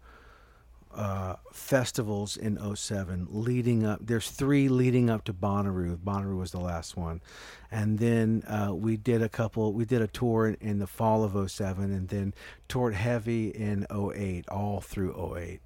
[0.95, 5.97] uh, festivals in 07 leading up there's three leading up to Bonnaroo.
[5.97, 7.21] Bonnaroo was the last one.
[7.71, 11.25] And then uh, we did a couple we did a tour in, in the fall
[11.25, 12.35] of 07 and then
[12.69, 15.61] toured heavy in 08 all through 08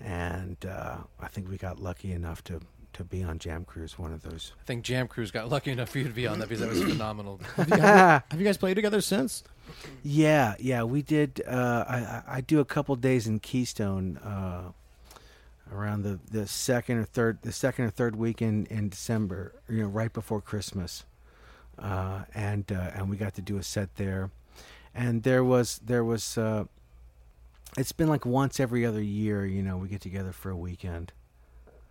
[0.00, 2.60] and uh, I think we got lucky enough to
[2.98, 4.52] to be on Jam Cruise one of those.
[4.60, 6.68] I think Jam Cruise got lucky enough for you to be on that because that
[6.68, 7.40] was phenomenal.
[7.56, 9.44] Have you guys played together since?
[10.02, 11.40] Yeah, yeah, we did.
[11.46, 14.72] Uh, I, I do a couple days in Keystone uh,
[15.72, 19.54] around the, the second or third the second or third week in, in December.
[19.68, 21.04] You know, right before Christmas,
[21.78, 24.30] uh, and uh, and we got to do a set there,
[24.94, 26.36] and there was there was.
[26.36, 26.64] Uh,
[27.76, 29.46] it's been like once every other year.
[29.46, 31.12] You know, we get together for a weekend.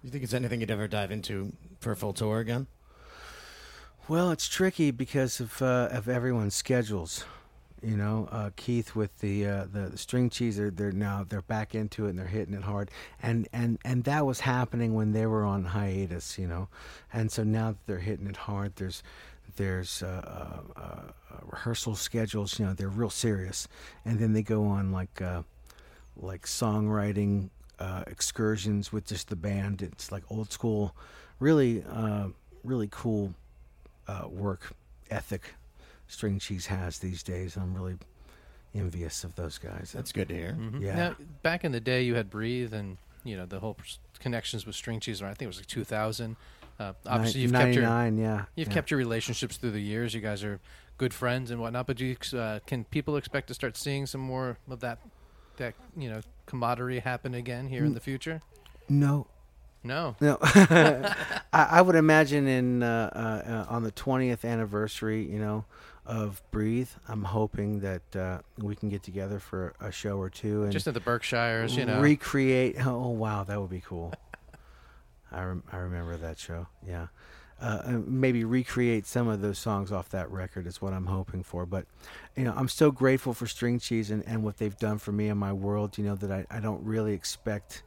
[0.03, 2.67] You think it's anything you'd ever dive into for a full tour again?
[4.07, 7.25] Well, it's tricky because of uh, of everyone's schedules.
[7.83, 11.75] You know, uh, Keith with the, uh, the the string cheese, they're, now they're back
[11.75, 12.89] into it and they're hitting it hard,
[13.21, 16.39] and and and that was happening when they were on hiatus.
[16.39, 16.69] You know,
[17.11, 19.03] and so now that they're hitting it hard, there's
[19.57, 21.11] there's uh, uh, uh,
[21.51, 22.57] rehearsal schedules.
[22.59, 23.67] You know, they're real serious,
[24.05, 25.43] and then they go on like uh,
[26.15, 29.81] like songwriting uh, excursions with just the band.
[29.81, 30.95] It's like old school,
[31.39, 32.27] really uh,
[32.63, 33.33] really cool
[34.07, 34.73] uh, work
[35.09, 35.53] ethic
[36.07, 37.55] String Cheese has these days.
[37.55, 37.97] I'm really
[38.73, 39.91] envious of those guys.
[39.93, 40.57] That's good to hear.
[40.79, 40.95] yeah.
[40.95, 43.77] Now, back in the day, you had Breathe and you know the whole
[44.19, 45.21] connections with String Cheese.
[45.21, 46.35] I think it was like 2000.
[46.79, 48.45] Uh, obviously, you've kept your yeah.
[48.55, 48.73] you've yeah.
[48.73, 50.13] kept your relationships through the years.
[50.13, 50.59] You guys are
[50.97, 51.87] good friends and whatnot.
[51.87, 54.99] But do you, uh, can people expect to start seeing some more of that
[55.57, 58.41] that you know camaraderie happen again here in the future?
[58.89, 59.27] No,
[59.83, 60.15] No.
[60.19, 60.37] no.
[60.41, 61.13] I,
[61.53, 65.65] I would imagine in uh, uh, on the 20th anniversary, you know,
[66.05, 66.89] of Breathe.
[67.09, 70.87] I'm hoping that uh, we can get together for a show or two and Just
[70.87, 71.99] at the Berkshires, you know.
[72.01, 72.77] recreate.
[72.85, 74.13] Oh wow, that would be cool.
[75.31, 76.67] I rem- I remember that show.
[76.87, 77.07] Yeah.
[77.59, 81.65] Uh, maybe recreate some of those songs off that record is what I'm hoping for.
[81.65, 81.85] But,
[82.35, 85.27] you know, I'm so grateful for String Cheese and, and what they've done for me
[85.29, 87.81] and my world, you know, that I, I don't really expect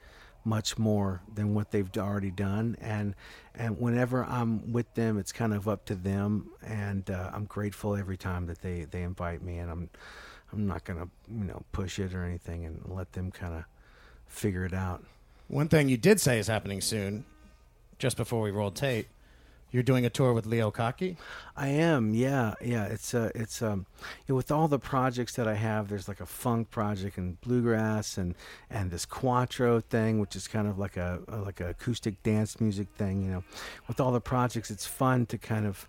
[0.45, 2.77] much more than what they've already done.
[2.81, 3.15] And,
[3.55, 6.51] and whenever I'm with them, it's kind of up to them.
[6.67, 9.59] And uh, I'm grateful every time that they, they invite me.
[9.59, 9.91] And I'm,
[10.53, 13.65] I'm not to, you know, push it or anything and let them kind of
[14.27, 15.05] figure it out.
[15.47, 17.25] One thing you did say is happening soon,
[17.99, 19.09] just before we rolled tape,
[19.73, 21.17] You're doing a tour with Leo Kottke.
[21.57, 22.87] I am, yeah, yeah.
[22.87, 23.87] It's uh, it's um,
[24.29, 28.35] with all the projects that I have, there's like a funk project and bluegrass and
[28.69, 32.61] and this quattro thing, which is kind of like a, a like a acoustic dance
[32.61, 33.23] music thing.
[33.23, 33.45] You know,
[33.87, 35.89] with all the projects, it's fun to kind of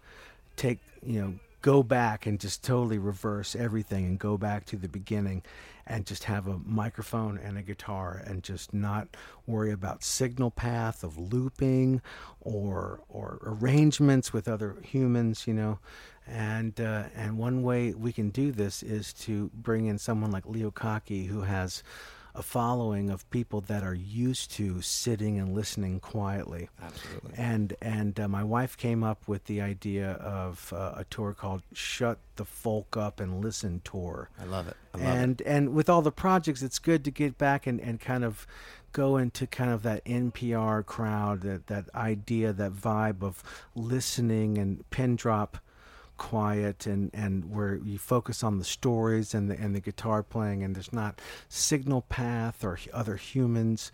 [0.55, 4.87] take you know go back and just totally reverse everything and go back to the
[4.87, 5.43] beginning
[5.87, 9.07] and just have a microphone and a guitar and just not
[9.45, 12.01] worry about signal path of looping
[12.39, 15.79] or or arrangements with other humans you know?
[16.27, 20.45] And uh, and one way we can do this is to bring in someone like
[20.45, 21.83] Leo Kottke who has
[22.33, 26.69] a following of people that are used to sitting and listening quietly.
[26.81, 27.31] Absolutely.
[27.35, 31.63] And and uh, my wife came up with the idea of uh, a tour called
[31.73, 34.29] "Shut the Folk Up and Listen" tour.
[34.39, 34.77] I love it.
[34.93, 37.99] I love and and with all the projects, it's good to get back and, and
[37.99, 38.47] kind of
[38.93, 43.43] go into kind of that NPR crowd, that that idea, that vibe of
[43.75, 45.57] listening and pin drop
[46.21, 50.61] quiet and, and where you focus on the stories and the and the guitar playing
[50.61, 51.19] and there's not
[51.49, 53.91] signal path or other humans.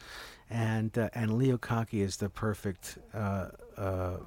[0.50, 3.48] And uh, and Leo Kottke is the perfect uh,
[3.78, 4.18] uh,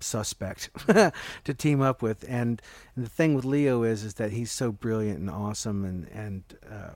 [0.00, 0.68] suspect
[1.44, 2.26] to team up with.
[2.28, 2.60] And,
[2.94, 6.94] the thing with Leo is is that he's so brilliant and awesome and and uh,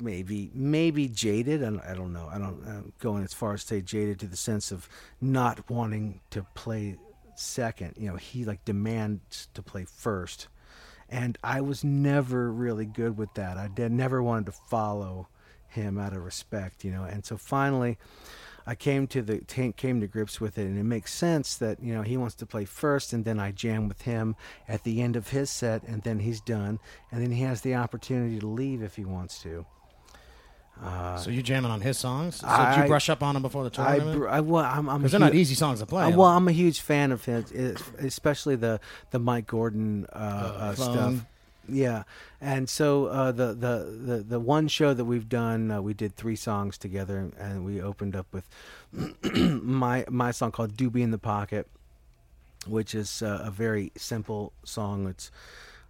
[0.00, 1.62] maybe maybe jaded.
[1.62, 2.28] I don't, I don't know.
[2.32, 4.88] I don't I'm going as far as to say jaded to the sense of
[5.20, 6.96] not wanting to play
[7.38, 10.48] second you know he like demands to play first.
[11.08, 13.56] And I was never really good with that.
[13.56, 15.28] I did never wanted to follow
[15.68, 17.04] him out of respect you know?
[17.04, 17.98] And so finally
[18.66, 19.38] I came to the
[19.76, 22.46] came to grips with it, and it makes sense that you know he wants to
[22.46, 24.34] play first, and then I jam with him
[24.66, 26.80] at the end of his set, and then he's done,
[27.12, 29.64] and then he has the opportunity to leave if he wants to.
[30.82, 32.36] Uh, So you jamming on his songs?
[32.36, 34.18] So did you brush up on them before the I, tournament?
[34.18, 36.04] br- I, well, I'm, I'm Because they're not easy songs to play.
[36.04, 37.50] Uh, well, I'm a huge fan of his,
[37.98, 41.14] especially the the Mike Gordon uh, uh, stuff.
[41.68, 42.04] Yeah,
[42.40, 46.14] and so uh, the, the the the one show that we've done, uh, we did
[46.14, 48.48] three songs together, and we opened up with
[49.62, 51.66] my my song called "Doobie in the Pocket,"
[52.68, 55.08] which is uh, a very simple song.
[55.08, 55.32] It's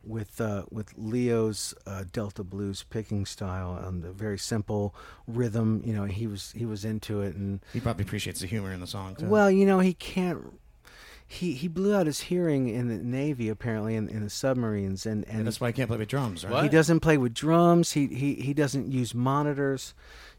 [0.06, 4.94] with uh, with Leo's uh, Delta blues picking style and a very simple
[5.26, 5.82] rhythm.
[5.84, 8.80] You know, he was he was into it, and he probably appreciates the humor in
[8.80, 9.16] the song.
[9.16, 9.26] Too.
[9.26, 10.58] well, you know, he can't.
[11.26, 15.26] He he blew out his hearing in the Navy apparently in, in the submarines, and
[15.28, 16.62] and that's why he can't play with drums, right?
[16.62, 17.92] he doesn't play with drums.
[17.92, 19.92] He he he doesn't use monitors.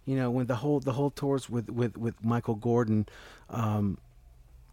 [0.06, 3.08] You know, when the whole the whole tours with with with Michael Gordon,
[3.50, 3.98] um,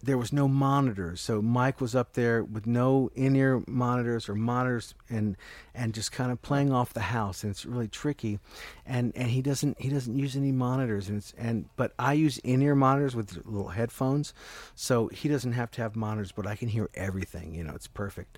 [0.05, 1.19] there was no monitors.
[1.19, 5.35] So Mike was up there with no in-ear monitors or monitors, and
[5.73, 8.39] and just kind of playing off the house, and it's really tricky.
[8.85, 12.75] And and he doesn't he doesn't use any monitors, and and but I use in-ear
[12.75, 14.33] monitors with little headphones,
[14.75, 17.55] so he doesn't have to have monitors, but I can hear everything.
[17.55, 18.37] You know, it's perfect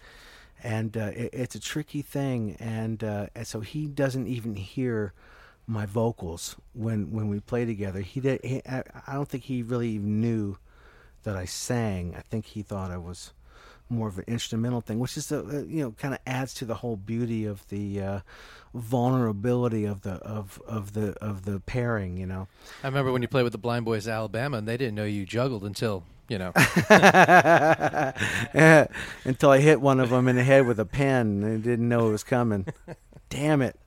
[0.64, 5.14] and uh, it, it's a tricky thing and, uh, and so he doesn't even hear
[5.68, 9.62] my vocals when when we play together he did he, I, I don't think he
[9.62, 10.58] really even knew
[11.28, 13.34] that I sang I think he thought I was
[13.90, 16.66] more of an instrumental thing which is the uh, you know kind of adds to
[16.66, 18.20] the whole beauty of the uh,
[18.74, 22.48] vulnerability of the of of the of the pairing you know
[22.82, 25.06] I remember when you played with the Blind Boys of Alabama, and they didn't know
[25.06, 26.52] you juggled until you know.
[29.24, 31.40] Until I hit one of them in the head with a pen.
[31.40, 32.66] They didn't know it was coming.
[33.30, 33.80] Damn it.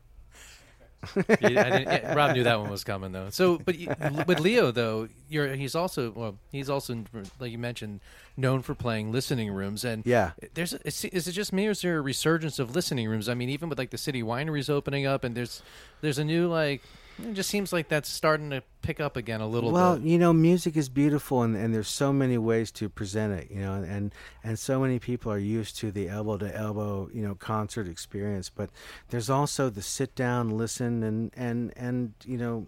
[1.17, 1.23] You-
[1.59, 3.31] I didn't- yeah, Rob knew that one was coming though.
[3.31, 3.89] So, but you,
[4.27, 7.05] with Leo though, you're he's also well, he's also
[7.39, 8.01] like you mentioned,
[8.37, 9.85] known for playing listening rooms.
[9.85, 10.33] And Yeah.
[10.55, 13.29] there's is is it just me or is there a resurgence of listening rooms?
[13.29, 15.63] I mean, even with like the city wineries opening up, and there's
[16.03, 16.83] there's a new like
[17.27, 20.07] it just seems like that's starting to pick up again a little well, bit.
[20.07, 23.51] you know, music is beautiful, and, and there's so many ways to present it.
[23.51, 24.13] You know, and
[24.43, 28.51] and so many people are used to the elbow to elbow, you know, concert experience.
[28.51, 28.71] But
[29.11, 32.67] there's also the sit down, listen, and and and you know,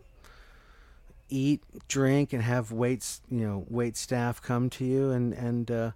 [1.28, 5.90] eat, drink, and have waits, you know, wait staff come to you, and and uh,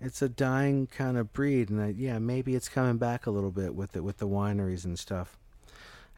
[0.00, 1.70] it's a dying kind of breed.
[1.70, 4.84] And I, yeah, maybe it's coming back a little bit with it with the wineries
[4.84, 5.38] and stuff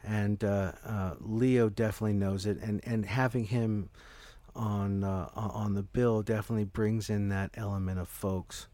[0.03, 3.89] and uh, uh, Leo definitely knows it, and and having him
[4.55, 8.67] on uh, on the bill definitely brings in that element of folks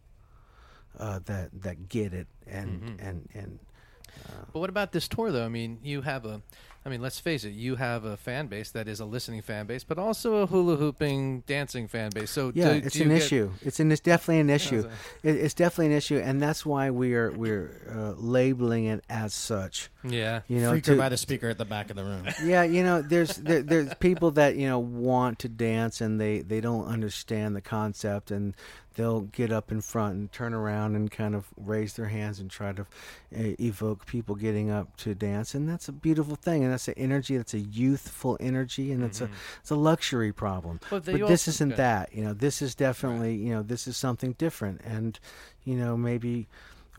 [1.00, 3.08] uh, that that get it, and Mhm.
[3.08, 3.60] and and
[4.52, 5.46] But what about this tour, though?
[5.46, 6.42] I mean, you have a,
[6.88, 9.66] I mean, let's face it, you have a fan base that is a listening fan
[9.66, 12.32] base, but also a hula hooping, dancing fan base.
[12.32, 13.52] So yeah, do- it's do an get- issue.
[13.62, 14.84] It's an it's definitely an issue.
[14.84, 14.90] so-
[15.22, 19.34] It, it's definitely an issue, and that's why we are we're uh, labeling it as
[19.34, 19.90] such.
[20.06, 20.42] Yeah.
[20.48, 22.26] you know, Freaked her to- by the speaker at the back of the room.
[22.46, 26.40] yeah, you know, there's there, there's people that you know want to dance and they
[26.40, 28.56] they don't understand the concept and
[28.98, 32.52] they'll get up in front and turn around and kind of raise their hands and
[32.52, 36.74] try to uh, evoke people getting up to dance, and that's a beautiful thing, and
[36.74, 37.38] that's an energy.
[37.38, 39.30] That's a youthful energy, and it's a
[39.62, 40.82] it's a luxury problem.
[40.90, 41.78] But But, this also- isn't good.
[41.78, 42.14] that.
[42.14, 45.18] You know, this is definitely you know this is something different, and
[45.64, 46.48] you know maybe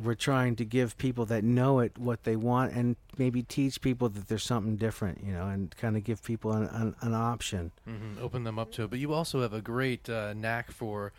[0.01, 4.09] we're trying to give people that know it what they want and maybe teach people
[4.09, 7.72] that there's something different you know and kind of give people an, an, an option
[7.84, 8.90] hmm Open them up to it.
[8.90, 11.12] But you also have a great uh, knack for.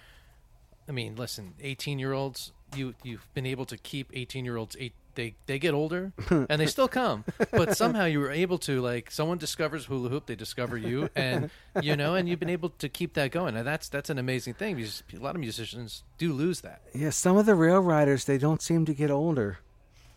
[0.90, 2.52] I mean, listen, eighteen-year-olds.
[2.76, 4.76] You you've been able to keep eighteen-year-olds.
[4.80, 8.82] Eight, they they get older and they still come, but somehow you were able to
[8.82, 11.50] like someone discovers hula hoop, they discover you, and
[11.82, 13.56] you know, and you've been able to keep that going.
[13.56, 16.82] And that's that's an amazing thing because a lot of musicians do lose that.
[16.94, 19.60] yeah some of the rail riders they don't seem to get older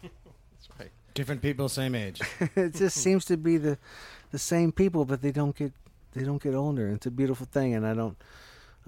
[0.02, 0.90] That's right.
[1.14, 2.20] Different people, same age.
[2.56, 3.78] it just seems to be the
[4.30, 5.72] the same people but they don't get
[6.14, 8.16] they don't get older it's a beautiful thing and i don't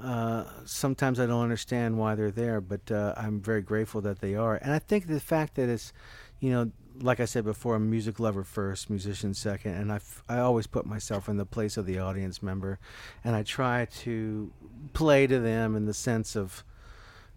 [0.03, 4.35] uh, sometimes I don't understand why they're there, but uh, I'm very grateful that they
[4.35, 4.57] are.
[4.57, 5.93] And I think the fact that it's,
[6.41, 9.97] you know, like I said before, I'm a music lover first, musician second, and I,
[9.97, 12.79] f- I always put myself in the place of the audience member,
[13.25, 14.53] and I try to
[14.93, 16.65] play to them in the sense of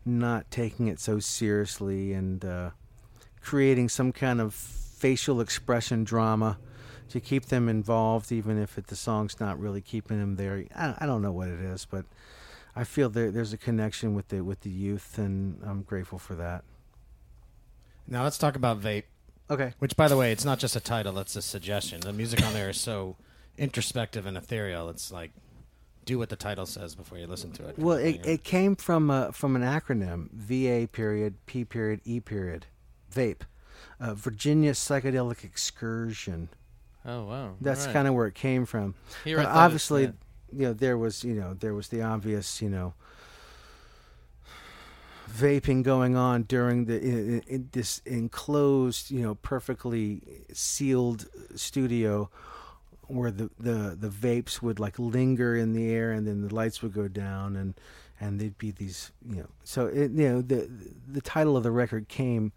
[0.05, 2.69] not taking it so seriously and uh,
[3.41, 6.57] creating some kind of facial expression drama
[7.09, 10.65] to keep them involved, even if it, the song's not really keeping them there.
[10.75, 12.05] I, I don't know what it is, but
[12.78, 16.36] I feel there, there's a connection with the with the youth, and I'm grateful for
[16.36, 16.63] that.
[18.07, 19.03] Now let's talk about vape.
[19.49, 19.73] Okay.
[19.80, 22.01] Which, by the way, it's not just a title; it's a suggestion.
[22.01, 23.15] The music on there is so
[23.57, 24.89] introspective and ethereal.
[24.89, 25.32] It's like
[26.05, 27.78] do what the title says before you listen to it.
[27.78, 32.65] Well, it, it came from uh, from an acronym: VA period P period E period,
[33.11, 33.43] VAPE,
[33.99, 36.49] uh, Virginia Psychedelic Excursion.
[37.05, 37.93] Oh wow, That's right.
[37.93, 38.95] kind of where it came from.
[39.23, 40.13] Here I But thought it- obviously.
[40.51, 42.93] You know, there was you know there was the obvious you know
[45.29, 50.21] vaping going on during the in, in this enclosed you know perfectly
[50.53, 52.29] sealed studio
[53.07, 56.81] where the, the the vapes would like linger in the air and then the lights
[56.81, 57.73] would go down and
[58.19, 60.69] and there'd be these you know so it, you know the
[61.07, 62.51] the title of the record came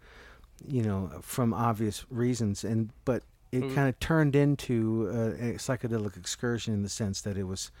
[0.67, 2.63] you know from obvious reasons.
[2.63, 3.75] And but it Mhm.
[3.75, 7.71] kind of turned into a, a psychedelic excursion in the sense that it was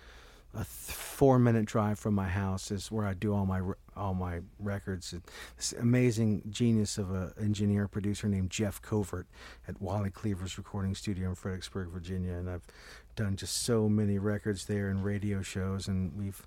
[0.53, 3.75] a th- four minute drive from my house is where I do all my re-
[3.95, 5.13] all my records.
[5.55, 9.27] This amazing genius of an engineer producer named Jeff Covert
[9.67, 12.67] at Wally Cleaver's recording studio in Fredericksburg, Virginia, and I've
[13.15, 16.45] done just so many records there and radio shows, and we've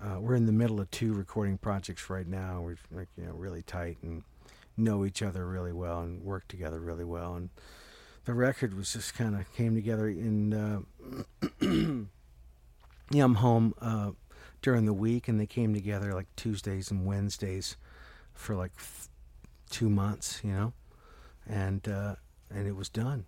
[0.00, 2.60] uh, we're in the middle of two recording projects right now.
[2.60, 4.22] We're like you know really tight and
[4.76, 7.50] know each other really well and work together really well and
[8.28, 10.80] the record was just kind of came together in uh,
[13.10, 14.10] yeah i'm home uh,
[14.60, 17.78] during the week and they came together like tuesdays and wednesdays
[18.34, 19.08] for like f-
[19.70, 20.72] two months you know
[21.48, 22.14] and uh,
[22.54, 23.24] and it was done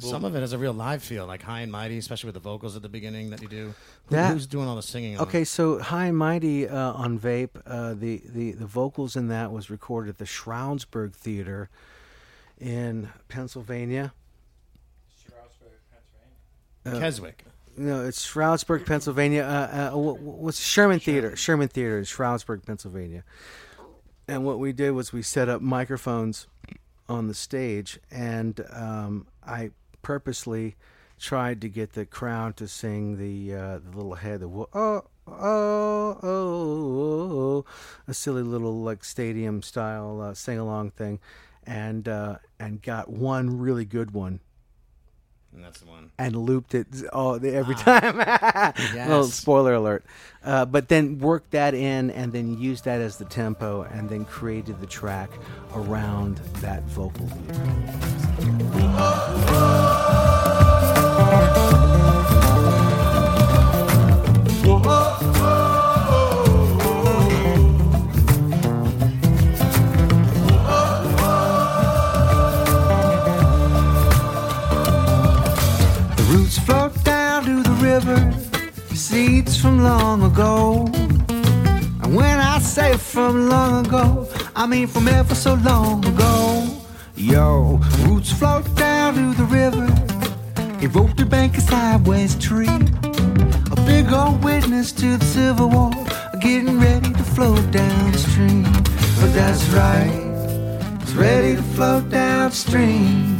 [0.00, 2.40] Some of it has a real live feel, like High and Mighty, especially with the
[2.50, 3.74] vocals at the beginning that you do.
[4.06, 5.16] Who- That- who's doing all the singing?
[5.18, 9.28] on Okay, so High and Mighty uh, on Vape, uh, the, the, the vocals in
[9.28, 11.68] that was recorded at the Stroudsburg Theater
[12.58, 14.12] in Pennsylvania.
[16.84, 16.98] It?
[16.98, 17.44] Keswick.
[17.76, 19.42] No, it's Stroudsburg, Pennsylvania.
[19.42, 21.34] Uh, uh, wh- wh- what's Sherman Theater?
[21.36, 23.24] Sherman Theater in Stroudsburg, Pennsylvania.
[24.28, 26.46] And what we did was we set up microphones
[27.08, 29.70] on the stage, and um, I
[30.02, 30.76] purposely
[31.18, 35.02] tried to get the crowd to sing the uh, the little head, the oh oh
[35.26, 37.64] oh, oh, oh
[38.06, 41.20] a silly little like stadium style uh, sing along thing,
[41.66, 44.40] and uh, and got one really good one
[45.54, 46.10] And that's the one.
[46.18, 48.16] and looped it all every time.
[48.94, 50.04] Little spoiler alert.
[50.42, 54.24] Uh, but then worked that in and then used that as the tempo and then
[54.24, 55.30] created the track
[55.74, 57.52] around that vocal loop.
[79.62, 80.86] From long ago.
[82.02, 86.66] And when I say from long ago, I mean from ever so long ago.
[87.14, 89.86] Yo, roots float down to the river,
[90.84, 92.78] evoke the bank a sideways tree.
[93.70, 95.92] A big old witness to the Civil War,
[96.40, 98.64] getting ready to float downstream.
[99.20, 100.22] But that's right,
[101.02, 103.38] it's ready to float downstream.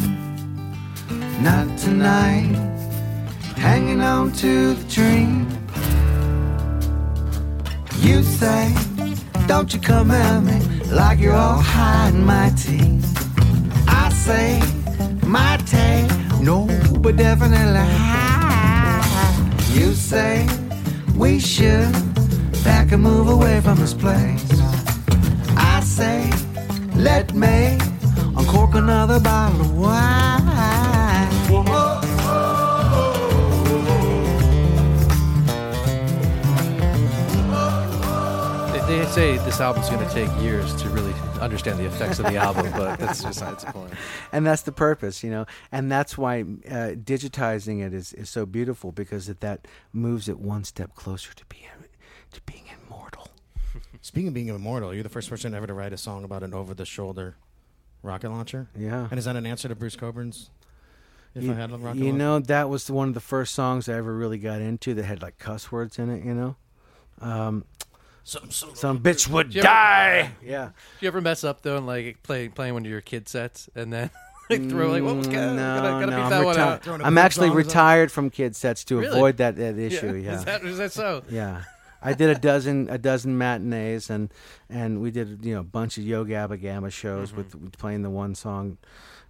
[1.43, 2.55] Not tonight,
[3.57, 5.42] hanging on to the dream.
[8.13, 8.75] You say
[9.47, 10.61] Don't you come at me
[10.91, 13.01] like you're all high and mighty.
[13.89, 14.61] I say
[15.27, 16.07] mighty,
[16.45, 16.67] no,
[17.01, 19.03] but definitely high.
[19.73, 20.47] You say
[21.17, 21.91] we should
[22.63, 24.45] pack and move away from this place.
[25.57, 26.31] I say
[26.95, 27.79] let me
[28.37, 30.52] uncork another bottle of wine.
[38.93, 42.27] They, they say this album's going to take years to really understand the effects of
[42.27, 43.95] the album, but that's besides the point.
[44.33, 48.45] and that's the purpose, you know, and that's why uh, digitizing it is, is so
[48.45, 51.63] beautiful because it, that moves it one step closer to being
[52.33, 53.29] to being immortal.
[54.03, 56.53] Speaking of being immortal, you're the first person ever to write a song about an
[56.53, 57.37] over-the-shoulder
[58.03, 58.69] rocket launcher.
[58.77, 59.09] Yeah.
[59.11, 60.51] And is that an answer to Bruce Cockburn's?
[61.35, 62.19] If you, I had a rocket you launcher?
[62.19, 65.23] know, that was one of the first songs I ever really got into that had
[65.23, 66.23] like cuss words in it.
[66.25, 66.57] You know,
[67.23, 67.65] um,
[68.25, 70.31] some some, some bitch would Do you ever- die.
[70.45, 70.67] Yeah.
[70.67, 73.69] Do you ever mess up though and like play playing one of your kid sets
[73.75, 74.11] and then
[74.51, 76.55] like throw like what was Mm, gotta, no, gotta, gotta no, beat I'm, that one
[76.57, 76.83] reti- out?
[76.85, 77.67] Throwing a I'm big actually songs up.
[77.67, 79.17] retired from kid sets to Really?
[79.17, 80.13] avoid that, that issue.
[80.25, 80.35] Yeah.
[80.37, 81.23] Is that is that so?
[81.31, 81.63] Yeah.
[82.05, 84.33] I did a dozen a dozen matinees and
[84.69, 87.37] and we did you know a bunch of Yo Gabba Gamma shows Mm-hmm.
[87.39, 88.79] with, with playing the one song,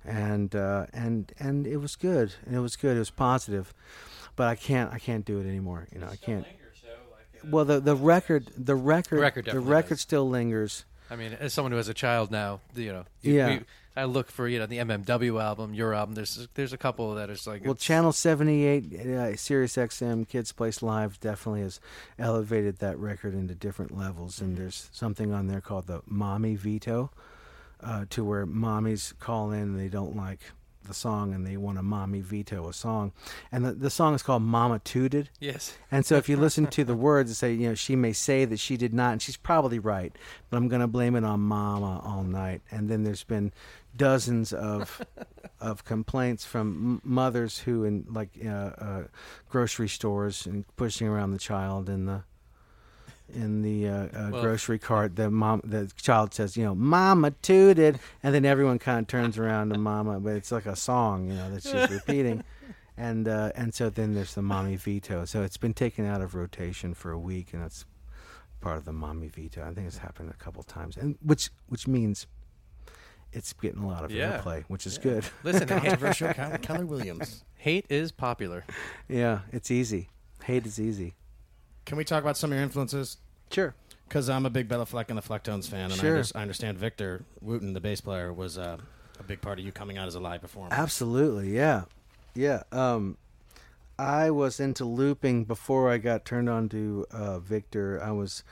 [0.04, 3.74] and uh, and and it was good and it was good it was positive,
[4.36, 6.46] but I can't I can't do it anymore you know I can't.
[7.48, 10.84] Well, the the record the record record the record still lingers.
[11.10, 13.48] I mean, as someone who has a child now, you know, you, Yeah.
[13.48, 13.60] we,
[13.94, 16.14] I look for you know the MMW album, your album.
[16.14, 20.82] There's there's a couple that is like Well, Channel 78, uh, Sirius XM, Kids Place
[20.82, 21.78] Live definitely has
[22.18, 24.40] elevated that record into different levels.
[24.40, 27.10] And there's something on there called the Mommy Veto,
[27.82, 30.40] uh, to where mommies call in and they don't like
[30.84, 33.12] the song and they want a mommy veto a song.
[33.50, 35.30] And the, the song is called Mama Tooted.
[35.40, 35.76] Yes.
[35.90, 38.44] And so if you listen to the words, it say, you know, she may say
[38.44, 40.12] that she did not, and she's probably right,
[40.50, 42.62] but I'm going to blame it on Mama all night.
[42.70, 43.52] And then there's been
[43.96, 45.02] dozens of
[45.60, 49.02] of complaints from m- mothers who in like uh, uh,
[49.48, 52.22] grocery stores and pushing around the child in the
[53.34, 55.16] in the uh, uh, Well- grocery cart.
[55.16, 59.38] The mom, the child says, you know, "Mama tooted," and then everyone kind of turns
[59.38, 62.44] around to Mama, but it's like a song, you know, that she's repeating.
[62.96, 65.24] And uh, and so then there's the mommy veto.
[65.24, 67.84] So it's been taken out of rotation for a week, and that's
[68.60, 69.62] part of the mommy veto.
[69.66, 72.26] I think it's happened a couple times, and which which means
[73.32, 74.38] it's getting a lot of Yeah.
[74.42, 75.24] airplay, which is good.
[75.42, 77.44] Listen, hate, Controversial Keller, Keller Williams.
[77.56, 78.64] hate is popular.
[79.08, 80.10] yeah, it's easy.
[80.44, 81.14] Hate is easy.
[81.84, 83.18] Can we talk about some of your influences?
[83.50, 83.74] Sure.
[84.08, 86.16] Because I'm a big Bela Fleck and the Flecktones fan, and Sure.
[86.16, 88.76] I, just, I understand Victor Wooten, the bass player, was uh,
[89.18, 90.68] a big part of you coming out as a live performer.
[90.72, 91.84] Absolutely, yeah,
[92.34, 92.62] yeah.
[92.72, 93.16] Um,
[93.98, 98.02] I was into looping before I got turned on to uh, Victor.
[98.02, 98.42] I was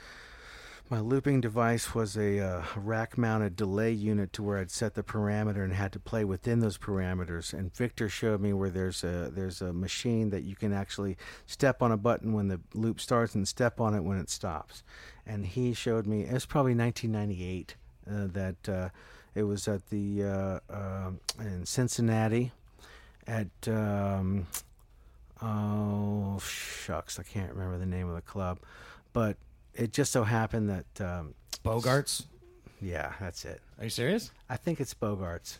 [0.91, 5.63] my looping device was a uh, rack-mounted delay unit to where I'd set the parameter
[5.63, 7.53] and had to play within those parameters.
[7.53, 11.15] And Victor showed me where there's a there's a machine that you can actually
[11.45, 14.83] step on a button when the loop starts and step on it when it stops.
[15.25, 17.75] And he showed me it was probably 1998
[18.05, 18.89] uh, that uh,
[19.33, 22.51] it was at the uh, uh, in Cincinnati
[23.27, 24.45] at um,
[25.41, 28.59] oh shucks I can't remember the name of the club,
[29.13, 29.37] but
[29.75, 32.25] it just so happened that um, Bogarts?
[32.81, 33.61] yeah that's it.
[33.77, 34.31] Are you serious?
[34.49, 35.59] I think it's Bogarts.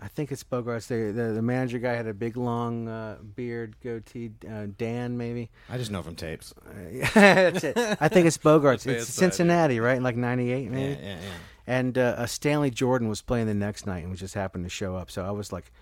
[0.00, 0.86] I think it's Bogarts.
[0.86, 4.30] The, the the manager guy had a big long uh, beard, goatee.
[4.48, 5.50] Uh, Dan maybe.
[5.68, 6.54] I just know from tapes.
[6.56, 7.76] Uh, that's it.
[8.00, 8.82] I think it's Bogarts.
[8.84, 9.96] The it's bad side, Cincinnati, right?
[9.96, 11.02] In like '98 Yeah, maybe.
[11.02, 11.18] yeah, yeah.
[11.66, 14.70] And uh, uh, Stanley Jordan was playing the next night and we just happened to
[14.70, 15.10] show up.
[15.10, 15.72] So I was like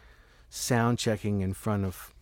[0.48, 2.14] sound checking in front of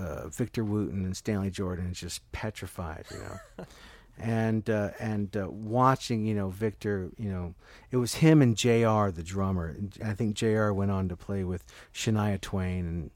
[0.00, 3.66] uh, Victor Wooten and Stanley Jordan, is just petrified, you know.
[4.18, 7.54] and uh, and uh, watching, you know, Victor, you know,
[7.90, 9.10] it was him and Jr.
[9.10, 9.76] the drummer.
[10.04, 10.72] I think Jr.
[10.72, 13.10] went on to play with Shania Twain and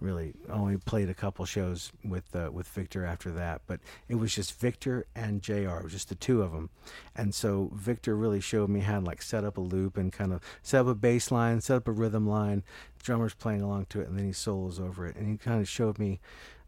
[0.00, 3.62] really only played a couple shows with uh, with Victor after that.
[3.66, 5.86] But it was just Victor and Jr.
[5.88, 6.70] Just the two of them.
[7.16, 10.32] And so Victor really showed me how to like set up a loop and kind
[10.32, 12.62] of set up a bass line, set up a rhythm line.
[13.02, 15.16] Drummer's playing along to it, and then he solos over it.
[15.16, 16.20] And he kind of showed me,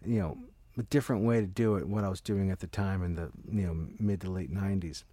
[0.05, 0.39] you know,
[0.79, 1.87] a different way to do it.
[1.87, 5.05] What I was doing at the time in the you know mid to late '90s.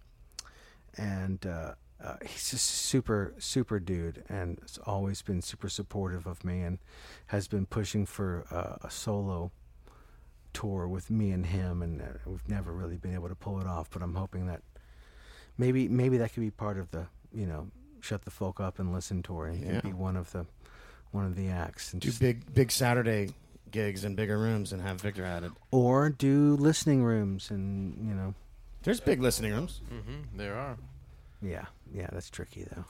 [0.96, 1.74] And uh,
[2.04, 6.78] uh, he's just super super dude, and has always been super supportive of me, and
[7.28, 9.50] has been pushing for uh, a solo
[10.52, 13.66] tour with me and him, and uh, we've never really been able to pull it
[13.66, 13.90] off.
[13.90, 14.62] But I'm hoping that
[15.56, 17.68] maybe maybe that could be part of the you know
[18.00, 19.48] shut the folk up and listen tour.
[19.50, 19.74] He Yeah.
[19.80, 20.46] could be one of the
[21.10, 23.30] one of the acts, and Do just, big big Saturday
[23.70, 25.52] gigs in bigger rooms and have Victor at it.
[25.70, 28.34] or do listening rooms, and you know
[28.82, 29.80] There's big listening rooms.
[29.92, 30.36] Mm-hmm.
[30.38, 30.76] There are.
[31.40, 32.84] Yeah, yeah, that's tricky though.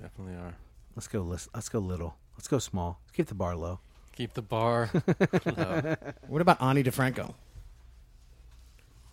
[0.00, 0.54] Definitely are.
[0.96, 1.22] Let's go.
[1.22, 2.16] Let's, let's go little.
[2.36, 3.00] Let's go small.
[3.04, 3.80] Let's keep the bar low.
[4.16, 4.90] Keep the bar
[5.46, 5.96] low.
[6.28, 7.34] What about Ani DiFranco?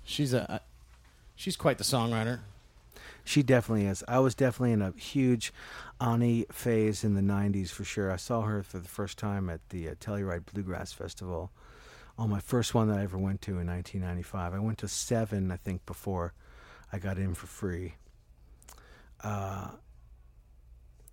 [0.04, 0.62] She's a,
[1.36, 2.40] she's quite the songwriter.
[3.24, 4.04] She definitely is.
[4.08, 5.54] I was definitely in a huge
[6.00, 8.12] Ani phase in the '90s for sure.
[8.12, 11.52] I saw her for the first time at the uh, Telluride Bluegrass Festival,
[12.18, 14.54] on my first one that I ever went to in 1995.
[14.54, 16.34] I went to seven, I think, before
[16.92, 17.96] I got in for free.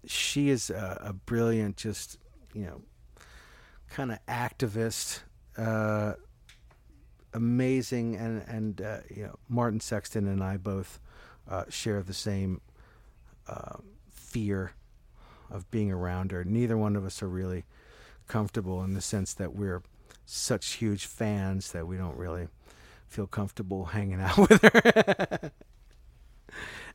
[0.06, 2.18] She is a, a brilliant, just
[2.54, 2.82] you know,
[3.90, 5.20] kind of activist.
[5.56, 6.14] Uh,
[7.34, 11.00] amazing, and and uh, you know, Martin Sexton and I both
[11.48, 12.60] uh, share the same
[13.48, 13.76] uh,
[14.10, 14.72] fear
[15.50, 16.44] of being around her.
[16.44, 17.64] Neither one of us are really
[18.26, 19.82] comfortable in the sense that we're
[20.26, 22.48] such huge fans that we don't really
[23.08, 25.52] feel comfortable hanging out with her.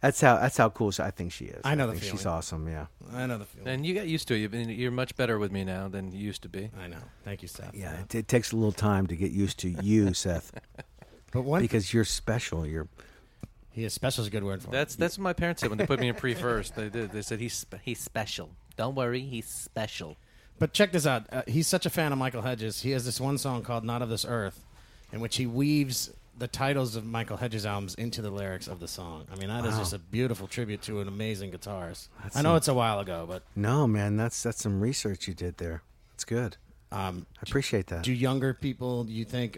[0.02, 1.62] That's how that's how cool I think she is.
[1.64, 2.68] I know the think she's awesome.
[2.68, 2.88] Yeah.
[3.14, 3.68] I know the feeling.
[3.70, 4.40] and you got used to it.
[4.40, 6.70] You've been, you're much better with me now than you used to be.
[6.80, 6.98] I know.
[7.24, 7.74] Thank you, Seth.
[7.74, 10.52] Yeah, it, it takes a little time to get used to you, Seth,
[11.32, 12.66] But one, because you're special.
[12.66, 12.88] You're
[13.72, 14.72] he is special is a good word for it.
[14.72, 16.76] That's that's what my parents said when they put me in pre first.
[16.76, 17.12] They did.
[17.12, 18.52] They said he's spe- he's special.
[18.78, 20.18] Don't worry, he's special.
[20.60, 21.26] But check this out.
[21.32, 22.82] Uh, he's such a fan of Michael Hedges.
[22.82, 24.64] He has this one song called "Not of This Earth,"
[25.12, 28.88] in which he weaves the titles of Michael Hedges albums into the lyrics of the
[28.88, 29.26] song.
[29.32, 29.80] I mean, that is Wow.
[29.80, 32.08] just a beautiful tribute to an amazing guitarist.
[32.24, 34.18] That's I know some- it's a while ago, but no man.
[34.18, 35.84] That's that's some research you did there.
[36.16, 36.58] It's good.
[36.92, 38.04] um, I appreciate that.
[38.04, 39.58] do younger people, do you think,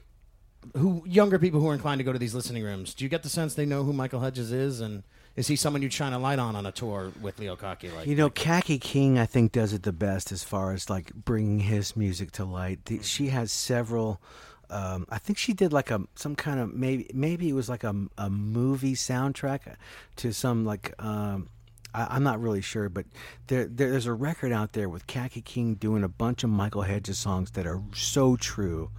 [0.78, 3.24] who younger people who are inclined to go to these listening rooms, do you get
[3.24, 5.04] the sense they know who Michael Hedges is, and
[5.36, 7.94] is he someone you shine a light on on a tour with Leo Kottke?
[7.94, 11.14] Like, You know, Kaki King, I think, does it the best as far as like
[11.14, 12.86] bringing his music to light.
[12.86, 14.22] The, she has several.
[14.70, 17.84] Um, I think she did like a some kind of maybe maybe it was like
[17.84, 19.76] a, a movie soundtrack
[20.18, 21.50] to some like um,
[21.94, 23.06] I, I'm not really sure, but
[23.48, 26.84] there, there there's a record out there with Kaki King doing a bunch of Michael
[26.84, 28.92] Hedges songs that are so true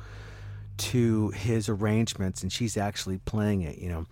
[0.77, 4.07] to his arrangements and she's actually playing it you know?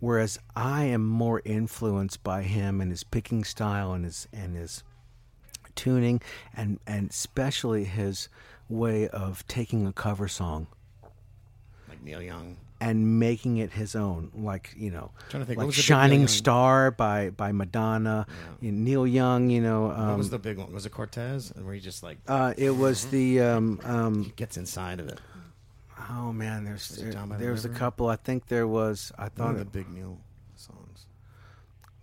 [0.00, 4.82] Whereas i am more influenced by him and his picking style and his and his
[5.74, 6.20] tuning
[6.54, 8.28] and and especially his
[8.68, 10.66] way of taking a cover song
[12.06, 12.56] Neil Young.
[12.80, 15.82] and making it his own like you know Trying to think, what like was the
[15.82, 18.26] shining Young- star by by madonna
[18.60, 20.72] you know, neil young you know um, what was the big one?
[20.72, 21.52] Was it Cortez?
[21.56, 25.20] And where he just like uh, it was the um, um, gets inside of it.
[26.10, 29.10] oh man there's Was there, Down by the there's a couple i think there was
[29.18, 30.20] i One thought of the it, big Neil songs.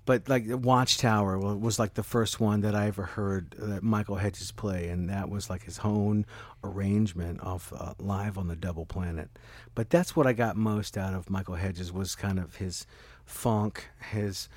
[0.05, 4.51] But like Watchtower was like the first one that I ever heard that Michael Hedges
[4.51, 6.25] play, and that was like his own
[6.63, 9.29] arrangement of uh, live on the Double Planet.
[9.75, 12.85] But that's what I got most out of Michael Hedges was kind of his
[13.25, 14.49] funk, his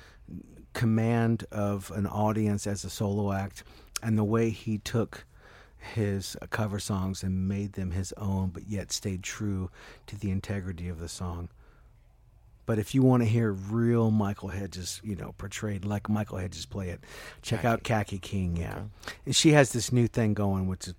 [0.73, 3.63] command of an audience as a solo act,
[4.03, 5.25] and the way he took
[5.77, 9.69] his uh, cover songs and made them his own, but yet stayed true
[10.07, 11.49] to the integrity of the song.
[12.67, 16.65] But if you want to hear real Michael Hedges, you know, portrayed like Michael Hedges
[16.65, 16.99] play it,
[17.41, 18.57] check out Kaki King.
[18.57, 18.81] Yeah,
[19.25, 20.93] and she has this new thing going, which is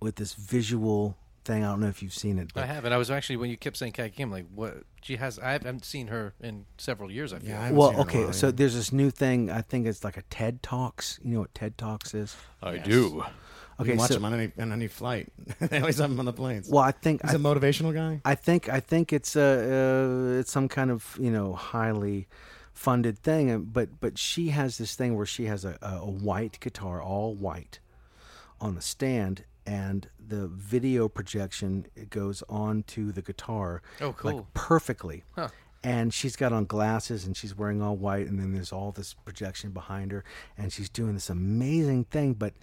[0.00, 1.62] with this visual thing.
[1.64, 2.50] I don't know if you've seen it.
[2.56, 2.92] I haven't.
[2.92, 5.38] I was actually when you kept saying Kat Kim, like what she has.
[5.38, 7.32] I haven't seen her in several years.
[7.32, 7.50] I feel.
[7.50, 9.50] Yeah, I well, seen her in a okay, while, so there's this new thing.
[9.50, 11.20] I think it's like a TED Talks.
[11.22, 12.36] You know what TED Talks is?
[12.60, 13.24] I do.
[13.80, 15.32] Okay, watch so him on any on any flight.
[15.60, 16.68] they always have him on the planes.
[16.68, 18.20] well, I think He's I a motivational guy.
[18.24, 19.42] I think I think it's a
[20.36, 22.28] uh, it's some kind of you know highly
[22.72, 26.58] funded thing, but but she has this thing where she has a, a, a white
[26.60, 27.78] guitar, all white,
[28.60, 33.82] on a stand, and the video projection it goes onto the guitar.
[34.00, 34.36] Oh, cool.
[34.36, 35.24] Like perfectly.
[35.34, 35.48] Huh.
[35.82, 39.12] And she's got on glasses and she's wearing all white, and then there's all this
[39.12, 40.24] projection behind her,
[40.56, 42.54] and she's doing this amazing thing, but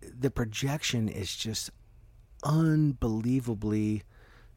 [0.00, 1.70] the projection is just
[2.44, 4.02] unbelievably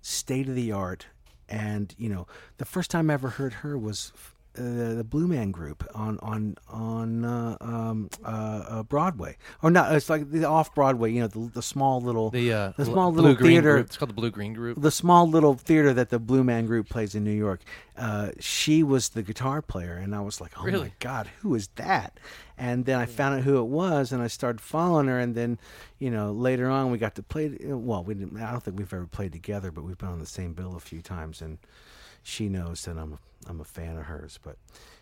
[0.01, 1.07] state of the art.
[1.49, 2.27] And you know,
[2.57, 4.11] the first time I ever heard her was
[4.57, 9.95] uh, the Blue Man Group on on on uh, um, uh, uh, Broadway, or not?
[9.95, 11.11] It's like the off Broadway.
[11.11, 13.85] You know, the, the small little The uh, the small little theater Group.
[13.87, 14.81] It's called the Blue Green Group.
[14.81, 17.61] the small little theater that the Blue Man Group plays in New York.
[17.97, 20.93] Uh, she was the guitar player, and I was like, "Oh my Really?
[20.99, 22.19] God, who is that?"
[22.57, 25.19] And then I found out who it was, and I started following her.
[25.19, 25.57] And then,
[25.97, 27.57] you know, later on, we got to play.
[27.61, 28.39] Well, we didn't.
[28.39, 30.79] I don't think we've ever played together, but we've been on the same bill a
[30.79, 31.57] few times, and
[32.23, 34.39] she knows that I'm a, I'm a fan of hers.
[34.41, 34.57] But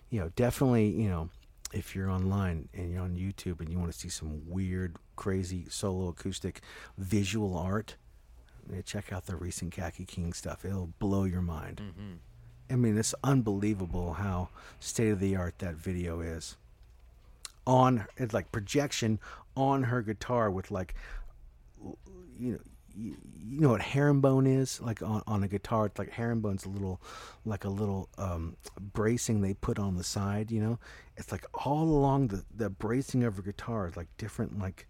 [0.09, 1.30] you know, definitely, you know,
[1.74, 5.65] if you're online and you're on YouTube and you want to see some weird, crazy
[5.70, 6.61] solo acoustic
[6.97, 7.95] visual art,
[8.74, 10.65] eh, check out the recent Kaki King stuff.
[10.65, 11.82] It'll blow your mind.
[11.84, 12.13] Mm-hmm.
[12.72, 14.49] I mean, it's unbelievable how
[14.80, 16.55] state of the art that video is.
[17.65, 19.20] On it's like projection
[19.55, 20.95] on her guitar with like,
[22.39, 22.59] you know,
[22.97, 23.15] you,
[23.47, 25.85] you know what herringbone is like on, on a guitar.
[25.87, 27.01] It's like herringbone's a little,
[27.45, 30.51] like a little um, bracing they put on the side.
[30.51, 30.79] You know,
[31.17, 34.85] it's like all along the the bracing of her guitar is like different like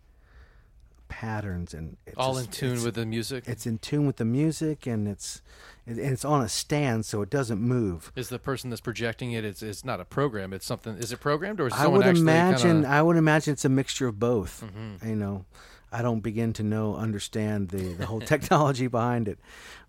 [1.07, 3.45] patterns and it's All just- in tune with the music.
[3.47, 5.41] it's in tune with the music and it's
[5.87, 9.43] and it's on a stand so it doesn't move Is the person that's projecting it?
[9.43, 10.53] It's, it's not a program.
[10.53, 10.97] It's something.
[10.97, 12.93] Is it programmed or is i someone would imagine kinda- Mm-hmm.
[12.93, 14.63] i would imagine it's a mixture of both
[15.03, 15.45] you know
[15.91, 19.39] i don't begin to know understand the the whole technology behind it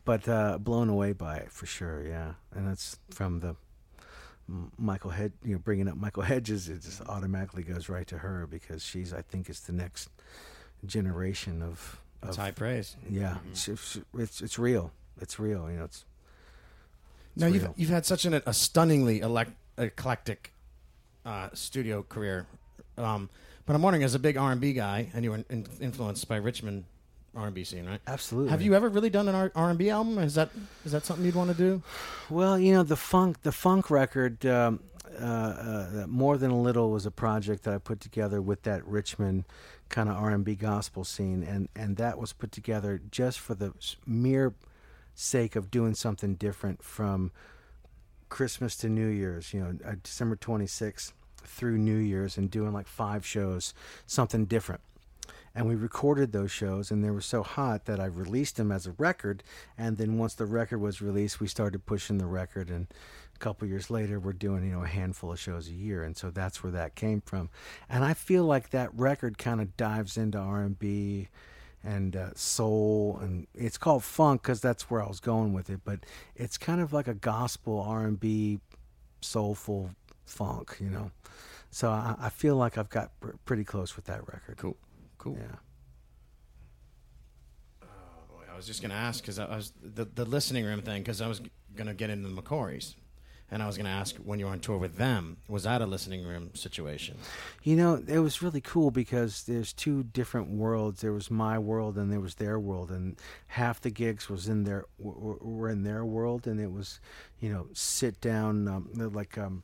[0.05, 3.57] but uh blown away by it for sure yeah and that's from the
[4.78, 8.46] Michael Head, you know, bringing up Michael Hedges, it just automatically goes right to her
[8.46, 10.11] because she's, I think, is the next
[10.84, 12.01] generation of.
[12.22, 12.96] Of high praise.
[13.09, 14.92] Yeah, it's, it's it's it's real.
[15.20, 15.70] It's real.
[15.70, 16.05] You know, it's
[17.36, 20.53] It's you've you've had such an, a stunningly elec- eclectic
[21.24, 22.46] uh, studio career.
[22.98, 23.30] Um,
[23.71, 26.87] but I'm wondering, as a big R&B guy, and you were in, influenced by Richmond
[27.37, 28.01] R&B scene, right?
[28.09, 28.51] absolutely.
[28.51, 30.18] Have you ever really done an R- R&B album?
[30.18, 30.51] Is that
[30.85, 31.81] is that something you'd want to do?
[32.29, 34.81] Well, you know, the funk the funk record, um,
[35.21, 38.85] uh, uh, more than a little, was a project that I put together with that
[38.85, 39.45] Richmond
[39.89, 43.55] kind of R and B gospel scene, and and that was put together just for
[43.55, 43.73] the
[44.05, 44.53] mere
[45.14, 47.31] sake of doing something different from
[48.31, 49.55] Christmas to New Year's.
[49.55, 51.12] You know, uh, December twenty sixth
[51.45, 53.74] through New Year's, and doing like five shows,
[54.07, 54.80] something different.
[55.55, 58.86] And we recorded those shows, and they were so hot that I released them as
[58.86, 59.43] a record.
[59.76, 62.70] And then once the record was released, we started pushing the record.
[62.70, 62.86] And
[63.34, 66.16] a couple years later, we're doing you know a handful of shows a year, and
[66.16, 67.51] so that's where that came from.
[67.88, 71.28] And I feel like that record kind of dives into R and B
[71.82, 75.80] and uh, soul, and it's called funk because that's where I was going with it.
[75.84, 76.01] But
[76.36, 78.61] it's kind of like a gospel R and B,
[79.20, 79.91] soulful
[80.31, 81.11] funk, you know.
[81.70, 84.57] So I, I feel like I've got pr- pretty close with that record.
[84.57, 84.76] Cool,
[85.18, 85.37] cool.
[85.39, 85.57] Yeah.
[88.53, 91.20] I was just going to ask because I was the, the listening room thing because
[91.22, 91.41] I was
[91.74, 92.95] going to get into the McCourys,
[93.51, 95.81] and I was going to ask when you were on tour with them, was that
[95.81, 97.16] a listening room situation?
[97.62, 101.01] You know, it was really cool because there's two different worlds.
[101.01, 103.16] There was my world and there was their world, and
[103.47, 107.01] half the gigs was in their were, were in their world, and it was,
[107.41, 109.62] you know, sit down um, like um,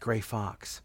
[0.00, 0.82] Grey Fox.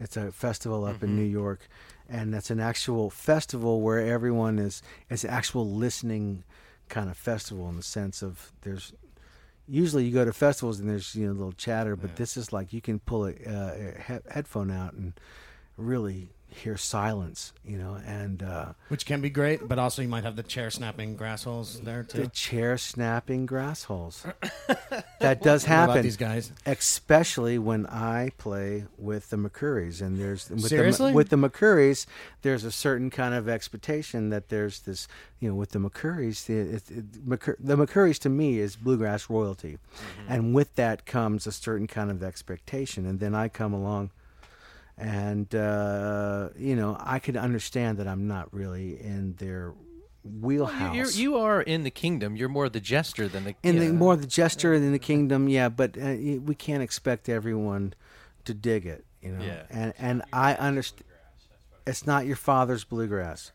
[0.00, 1.68] It's a festival up in New York,
[2.08, 4.82] and that's an actual festival where everyone is.
[5.08, 6.42] It's an actual listening
[6.88, 8.92] kind of festival in the sense of there's
[9.68, 12.52] usually you go to festivals and there's you know a little chatter, but this is
[12.52, 15.12] like you can pull a, uh, a he- headphone out and
[15.76, 20.24] really hear silence, you know, and uh, Which can be great, but also you might
[20.24, 22.22] have the chair snapping grass holes there too.
[22.22, 24.26] the chair snapping grass holes.
[25.20, 26.02] that does happen.
[26.02, 26.52] these guys?
[26.66, 31.10] especially when I play with the McCourys, and there's with Seriously?
[31.12, 32.06] the, with the McCourys,
[32.42, 35.08] there's a certain kind of expectation that there's this,
[35.40, 39.28] you know, with the McCourys, the, it, it, McCur- the McCourys to me is bluegrass
[39.28, 39.78] royalty,
[40.28, 44.10] and with that comes a certain kind of expectation, and then I come along.
[45.02, 49.74] And uh, you know, I could understand that I'm not really in their
[50.24, 51.16] wheelhouse.
[51.16, 52.36] You are in the kingdom.
[52.36, 53.54] You're more the jester than the.
[53.62, 53.86] in yeah.
[53.88, 57.94] the more the gesture in the kingdom yeah but uh, we can't expect everyone
[58.44, 59.62] to dig it you know Yeah.
[59.70, 61.04] and and i understand
[61.86, 63.50] it's not your father's bluegrass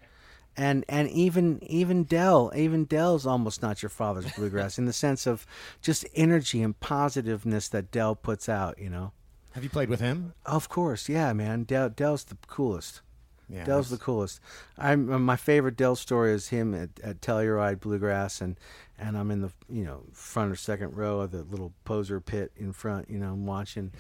[0.58, 5.26] and and even even dell even dell's almost not your father's bluegrass in the sense
[5.26, 5.46] of
[5.82, 9.14] just energy and positiveness that dell puts out you know
[9.58, 10.34] Have you played with him?
[10.46, 13.02] of course yeah man dell dell's the coolest
[13.50, 14.42] Yeah, Dell's the coolest.
[14.78, 18.60] I'm uh, my favorite Dell story is him at, at Telluride Bluegrass, and
[19.00, 22.52] and I'm in the you know front or second row of the little poser pit
[22.58, 23.10] in front.
[23.10, 23.94] You know, I'm watching,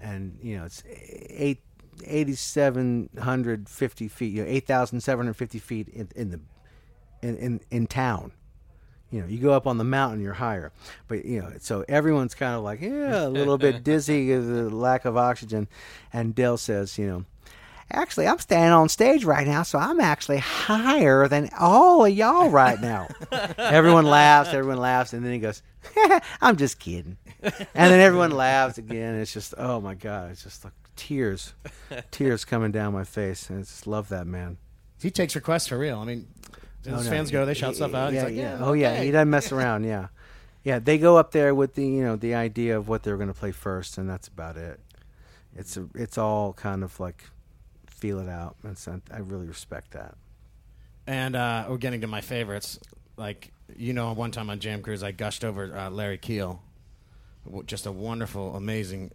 [0.00, 1.62] and you know it's eight.
[2.06, 6.40] 8,750 feet, you know, 8,750 feet in, in the
[7.20, 8.32] in, in in town.
[9.12, 10.72] You know, you go up on the mountain, you're higher.
[11.06, 15.04] But you know, so everyone's kind of like, yeah, a little bit dizzy the lack
[15.04, 15.68] of oxygen.
[16.12, 17.24] And Dell says, you know,
[17.90, 22.48] actually, I'm standing on stage right now, so I'm actually higher than all of y'all
[22.48, 23.08] right now.
[23.58, 25.62] everyone laughs, everyone laughs, and then he goes,
[26.40, 27.18] I'm just kidding.
[27.42, 29.16] And then everyone laughs again.
[29.16, 31.52] It's just, oh my God, it's just like tears,
[32.10, 33.50] tears coming down my face.
[33.50, 34.56] And I just love that man.
[35.00, 35.98] He takes requests for real.
[35.98, 36.28] I mean,
[36.84, 37.10] his Oh, no.
[37.10, 38.12] fans go, they shout He- stuff out.
[38.12, 39.84] Yeah, like, yeah, Oh yeah, okay." he doesn't mess around.
[39.84, 40.08] Yeah,
[40.64, 40.78] yeah.
[40.78, 43.38] They go up there with the you know the idea of what they're going to
[43.38, 44.80] play first, and that's about it.
[45.56, 47.24] It's a, it's all kind of like
[47.86, 48.56] feel it out.
[48.64, 50.14] And so I really respect that.
[51.06, 52.78] And uh, we're getting to my favorites.
[53.16, 56.62] Like, you know, one time on Jam Cruise, I gushed over uh, Larry Keel.
[57.66, 59.10] just a wonderful, amazing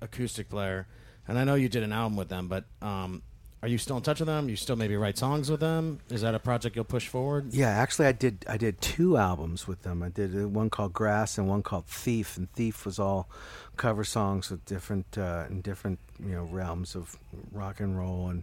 [0.00, 0.86] acoustic player.
[1.26, 3.22] And I know you did an album with them, but um,
[3.62, 4.48] are you still in touch with them?
[4.48, 6.00] You still maybe write songs with them?
[6.10, 7.54] Is that a project you'll push forward?
[7.54, 8.44] Yeah, actually, I did.
[8.48, 10.02] I did two albums with them.
[10.02, 12.36] I did uh, one called Grass and one called Thief.
[12.36, 13.28] And Thief was all
[13.76, 17.16] cover songs with different uh, in different you know realms of
[17.52, 18.42] rock and roll, and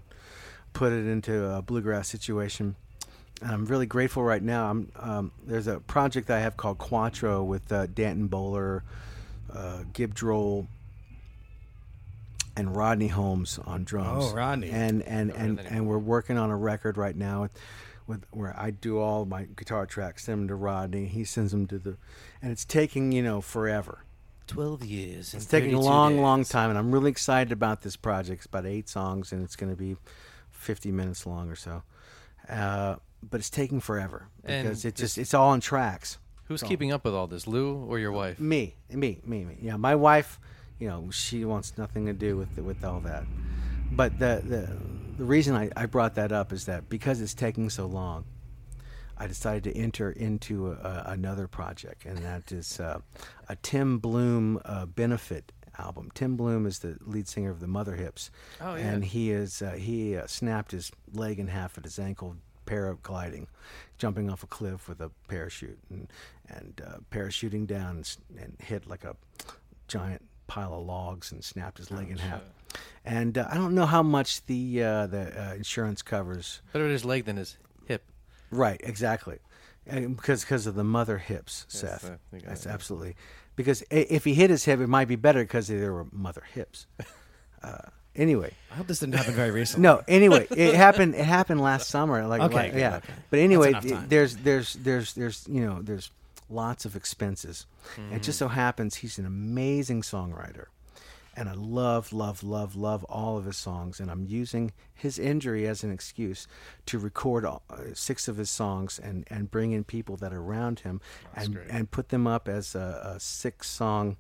[0.71, 2.77] put it into a bluegrass situation.
[3.41, 4.69] And I'm really grateful right now.
[4.69, 8.83] I'm um, there's a project that I have called Kwahtro with uh, Danton Boller,
[9.53, 10.69] uh, Gibb Droll,
[12.59, 14.25] and Rodney Holmes on drums.
[14.31, 14.69] Oh, Rodney.
[14.69, 17.57] And and and, and we're working on a record right now with,
[18.05, 21.05] with where I do all my guitar tracks, send them to Rodney.
[21.05, 21.97] He sends them to the,
[22.41, 23.99] and it's taking you know forever.
[24.47, 25.33] Twelve years.
[25.33, 28.39] It's taking a long, long time, and I'm really excited about this project.
[28.39, 29.95] It's about eight songs, and it's going to be
[30.49, 31.83] 50 minutes long or so.
[32.49, 36.17] Uh, but it's taking forever And because it just it's all on tracks.
[36.45, 38.39] Who's So- keeping up with all this, Lou or your wife?
[38.39, 39.57] Me, me, me, me.
[39.61, 40.39] Yeah, my wife.
[40.79, 43.25] You know, she wants nothing to do with with all that.
[43.91, 44.69] But the the
[45.17, 48.23] the reason I, I brought that up is that because it's taking so long,
[49.17, 52.99] I decided to enter into a, another project, and that is uh,
[53.49, 56.09] a Tim Bluhm uh, benefit album.
[56.13, 58.81] Tim Bluhm is the lead singer of the Mother Hips, Oh, yeah.
[58.91, 63.47] and he is uh, he uh, snapped his leg in half at his ankle paragliding,
[63.97, 66.07] jumping off a cliff with a parachute, and
[66.47, 69.15] and uh, parachuting down and, and hit like a
[69.89, 72.41] giant pile of logs and snapped his leg in half.
[73.05, 76.61] And uh, I don't know how much the uh, the uh, insurance covers.
[76.73, 78.03] Better his leg than his hip.
[78.51, 79.37] Right, exactly.
[79.87, 82.11] And because because of the mother hips, Yes, Seth.
[82.33, 82.69] you got That's it.
[82.69, 83.15] absolutely
[83.55, 86.85] because if he hit his hip, it might be better because there were mother hips.
[87.61, 87.77] Uh,
[88.15, 89.83] anyway, I hope this didn't happen very recently.
[89.83, 90.01] no.
[90.07, 91.13] Anyway, it happened.
[91.13, 92.25] It happened last summer.
[92.25, 92.95] Like, Okay, like- yeah.
[92.97, 93.13] okay.
[93.29, 94.07] But anyway, That's enough time.
[94.09, 96.09] there's there's there's there's you know there's
[96.49, 97.65] lots of expenses.
[98.11, 98.55] It just so Mm-hmm.
[98.55, 100.65] happens he's an amazing songwriter,
[101.35, 103.99] and I love love love love all of his songs.
[103.99, 106.47] And I'm using his injury as an excuse
[106.87, 110.41] to record all, uh, six of his songs and and bring in people that are
[110.41, 110.99] around him
[111.35, 114.17] and and put them up as a, a six song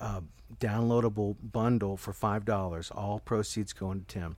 [0.00, 0.20] uh,
[0.60, 2.90] downloadable bundle for five dollars.
[2.90, 4.36] All proceeds going to Tim.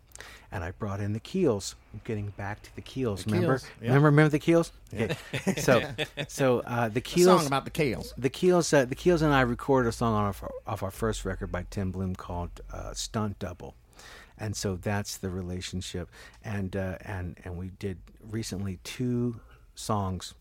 [0.53, 1.77] And I brought in the Keels.
[1.95, 3.25] I'm getting back to the Keels.
[3.25, 3.59] The remember?
[3.59, 3.89] Keels, yeah.
[3.89, 4.07] Remember?
[4.07, 4.73] Remember the Keels?
[4.93, 5.17] Okay.
[5.57, 5.83] so,
[6.29, 7.39] so uh, the A Keels.
[7.39, 8.13] song about the Kales.
[8.19, 8.73] the Keels.
[8.73, 10.35] Uh, the Keels and I recorded a song on our,
[10.67, 13.75] off our first record by Tim Bluhm called uh, "Stunt Double."
[14.37, 16.11] And so that's the relationship,
[16.45, 17.99] and uh, and and we did
[18.31, 19.41] recently two
[19.75, 20.35] songs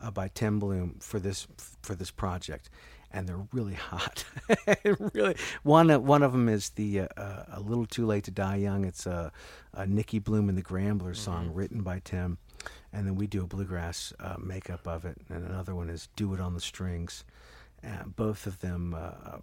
[0.00, 1.46] uh, by Tim Bluhm for this
[1.82, 2.70] for this project,
[3.16, 4.24] and they're really hot.
[5.14, 8.30] really, one of- one of them is the uh, uh, "A Little Too Late to
[8.30, 9.32] Die Young." It's a,
[9.72, 12.36] a Nicki Bluhm and the Gramblers song written by Tim,
[12.92, 16.34] and then we do a bluegrass uh, makeup of it, and another one is "Do
[16.34, 17.24] It on the Strings."
[17.82, 18.94] Uh, both of them.
[18.94, 19.38] Uh,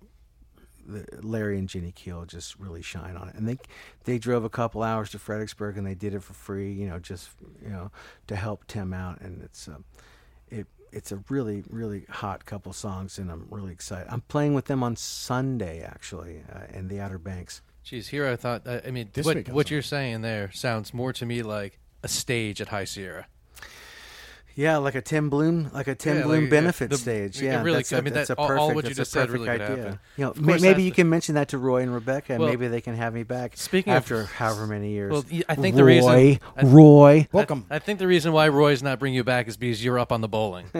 [1.22, 3.58] Larry and Jenny Keel just really shine on it, and they
[4.04, 7.00] they drove a couple hours to Fredericksburg and they did it for free, you know,
[7.00, 7.30] just
[7.64, 7.90] you know
[8.28, 9.86] to help Tim out, and it's um,
[10.50, 14.08] it it's a really really hot couple songs, and I'm really excited.
[14.10, 17.62] I'm playing with them on Sunday actually uh, in the Outer Banks.
[17.84, 18.68] Geez, here I thought.
[18.68, 22.08] I I mean, This what what you're saying there sounds more to me like a
[22.08, 23.28] stage at High Sierra.
[24.56, 27.42] Yeah, like a Tim Bluhm, like a Tim Yeah, Bluhm like, benefit the- stage.
[27.42, 28.60] Yeah, really that's could- a, I mean, that's that- a perfect.
[28.60, 29.84] all what you that's just a said really perfect could idea.
[29.86, 30.00] happen.
[30.18, 32.40] You know, Of may- maybe you the- can mention that to Roy and Rebecca, and
[32.42, 33.54] Well, maybe they can have me back.
[33.56, 35.12] speaking of- after however many years.
[35.12, 37.66] Well, y- I think the Roy, reason- I- Roy, Welcome.
[37.72, 40.22] I think the reason why Roy's not bringing you back is because you're up on
[40.22, 40.66] the bowling.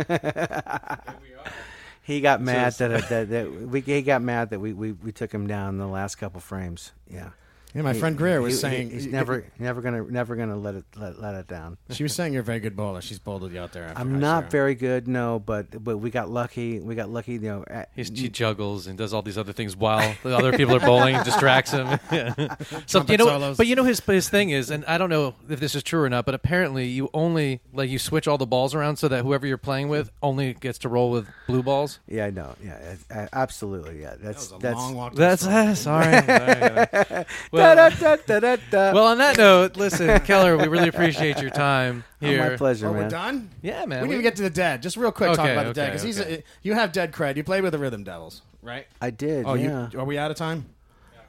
[2.06, 5.14] He got mad So- that, that that we he got mad that we, we, we
[5.14, 6.92] took him down the last couple frames.
[7.10, 7.30] Yeah.
[7.76, 10.56] Yeah, my He- friend Greer was he- he- saying he's never never gonna never gonna
[10.58, 11.78] let it let, let it down.
[11.90, 13.02] She was saying you're a very good bowler.
[13.02, 13.86] She's bowled with you out there.
[13.86, 14.52] after I'm High not Sierra.
[14.52, 16.80] very good, no, but but we got lucky.
[16.80, 17.64] We got lucky, you know.
[17.68, 20.80] at- He's, he juggles and does all these other things while the other people are
[20.80, 22.00] bowling, distracts him.
[22.12, 22.56] Yeah.
[22.86, 23.58] so you know, solos.
[23.58, 26.02] but you know his his thing is, and I don't know if this is true
[26.04, 29.24] or not, but apparently you only like you switch all the balls around so that
[29.24, 32.00] whoever you're playing with only gets to roll with blue balls.
[32.08, 32.54] yeah, I know.
[32.64, 34.02] Yeah, a- a- absolutely.
[34.02, 34.76] Yeah, that's That was a that's.
[34.78, 35.12] long walk.
[35.14, 36.04] to That's the store.
[36.04, 37.26] sorry.
[37.52, 42.50] Well, well, on that note, listen, Keller, we really appreciate your time Oh, here.
[42.52, 43.04] my pleasure, Oh, man.
[43.04, 43.50] we're done.
[43.62, 44.02] Yeah, man.
[44.02, 44.82] we need we- to get to the dead.
[44.82, 47.12] Just real quick, talk Okay, about the dead okay, because he's a, you have dead
[47.12, 47.36] cred.
[47.36, 48.88] You played with the Rhythm Devils, right?
[49.02, 49.46] I did.
[49.46, 49.90] Oh, yeah.
[49.92, 50.66] you are we out of time?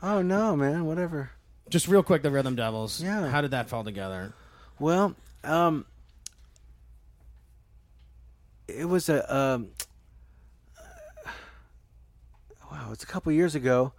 [0.03, 0.85] oh no, man.
[0.85, 1.31] Whatever.
[1.71, 3.03] Just real quick, the Rhythm Devils.
[3.03, 3.29] Yeah.
[3.29, 4.35] How did that fall together?
[4.79, 5.15] Well,
[5.45, 5.87] um,
[8.69, 9.69] it was a um,
[12.71, 12.91] wow.
[12.93, 13.93] It's a couple years ago,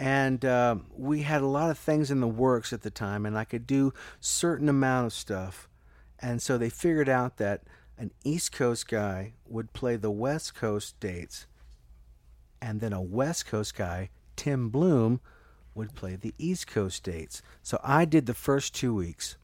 [0.00, 3.36] and um, we had a lot of things in the works at the time, and
[3.36, 5.68] I could do certain amount of stuff,
[6.18, 7.64] and so they figured out that
[7.98, 11.46] an East Coast guy would play the West Coast dates,
[12.62, 15.20] and then a West Coast guy, Tim Bluhm,
[15.74, 17.42] would play the East Coast dates.
[17.62, 19.36] So I did the first two weeks,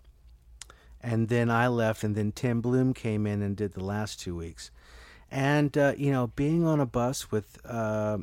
[1.03, 4.35] and then I left, and then Tim Bluhm came in and did the last two
[4.35, 4.71] weeks.
[5.31, 8.19] And uh, you know, being on a bus with uh,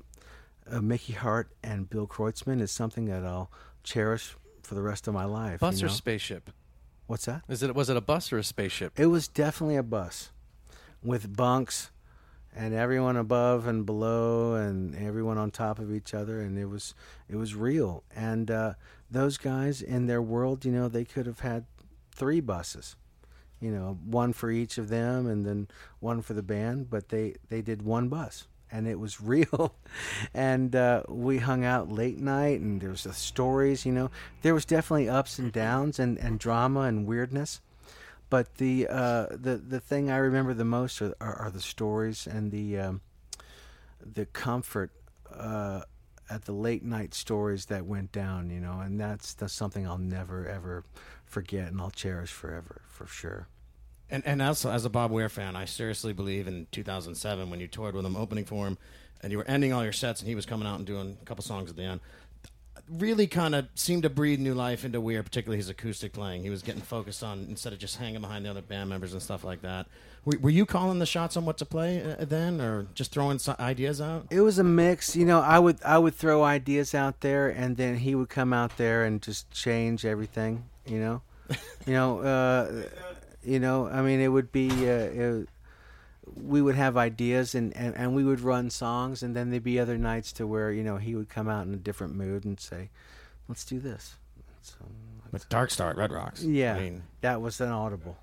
[0.69, 3.51] uh, Mickey Hart and Bill Kreutzmann is something that I'll
[3.83, 5.59] cherish for the rest of my life.
[5.59, 6.49] Bus you or spaceship?
[7.07, 7.43] What's that?
[7.49, 8.99] Is it was it a bus or a spaceship?
[8.99, 10.31] It was definitely a bus
[11.03, 11.91] with bunks
[12.55, 16.93] and everyone above and below and everyone on top of each other and it was
[17.27, 18.73] it was real and uh,
[19.09, 21.65] those guys in their world you know they could have had
[22.11, 22.95] three buses
[23.59, 25.67] you know one for each of them and then
[25.99, 29.75] one for the band but they they did one bus and it was real.
[30.33, 34.09] And uh, we hung out late night and there was the stories you know.
[34.41, 37.61] There was definitely ups and downs and, and drama and weirdness.
[38.29, 42.25] But the uh, the the thing I remember the most are, are, are the stories
[42.25, 43.01] and the um,
[44.01, 44.89] the comfort
[45.31, 45.81] uh,
[46.31, 49.99] at the late night stories that went down, you know, and that's that's something I'll
[49.99, 50.83] never ever
[51.25, 53.47] forget and I'll cherish forever for sure.
[54.13, 57.67] And and also as a Bob Weir fan, I seriously believe in 2007 when you
[57.67, 58.77] toured with him, opening for him,
[59.23, 61.25] and you were ending all your sets, and he was coming out and doing a
[61.25, 61.99] couple songs at the end.
[62.87, 66.43] Really, kind of seemed to breathe new life into Weir, particularly his acoustic playing.
[66.43, 69.21] He was getting focused on instead of just hanging behind the other band members and
[69.21, 69.87] stuff like that.
[70.25, 73.39] Were, were you calling the shots on what to play uh, then, or just throwing
[73.39, 74.27] so- ideas out?
[74.29, 75.39] It was a mix, you know.
[75.39, 79.05] I would I would throw ideas out there, and then he would come out there
[79.05, 81.23] and just change everything, you know.
[81.87, 82.83] you know, uh,
[83.45, 83.87] you know.
[83.87, 84.69] I mean, it would be.
[84.69, 85.49] Uh, it,
[86.35, 89.77] we would have ideas and, and, and we would run songs and then there'd be
[89.79, 92.59] other nights to where you know he would come out in a different mood and
[92.59, 92.89] say
[93.49, 94.15] let's do this
[94.61, 94.75] so,
[95.31, 96.43] With Dark Star at Red Rocks.
[96.43, 98.17] yeah I mean, that was an audible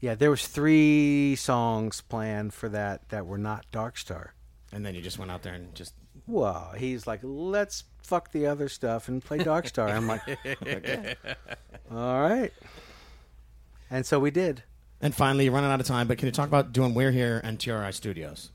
[0.00, 4.32] yeah there was three songs planned for that that were not dark star
[4.72, 5.92] and then you just went out there and just.
[6.26, 10.22] well he's like let's fuck the other stuff and play dark star i'm like
[10.62, 11.14] okay.
[11.90, 12.52] all right
[13.90, 14.62] and so we did
[15.00, 17.40] And finally, you're running out of time, but can you talk about doing Weir Here
[17.44, 18.50] and TRI Studios?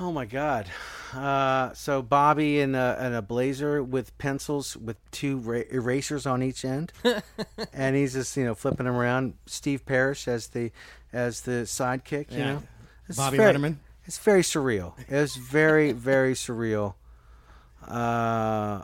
[0.00, 0.66] Oh my God!
[1.14, 6.42] Uh, so Bobby in a, in a blazer with pencils with two ra- erasers on
[6.42, 6.92] each end,
[7.72, 9.34] and he's just you know flipping them around.
[9.46, 10.72] Steve Parish as the
[11.12, 12.32] as the sidekick.
[12.32, 12.52] You Yeah.
[12.54, 12.62] know,
[13.08, 13.76] It's Bobby very, Letterman?
[14.04, 14.94] It's very surreal.
[15.08, 16.94] It was very very surreal.
[17.86, 18.82] Uh,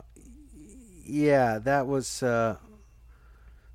[1.05, 2.23] yeah, that was.
[2.23, 2.55] Uh,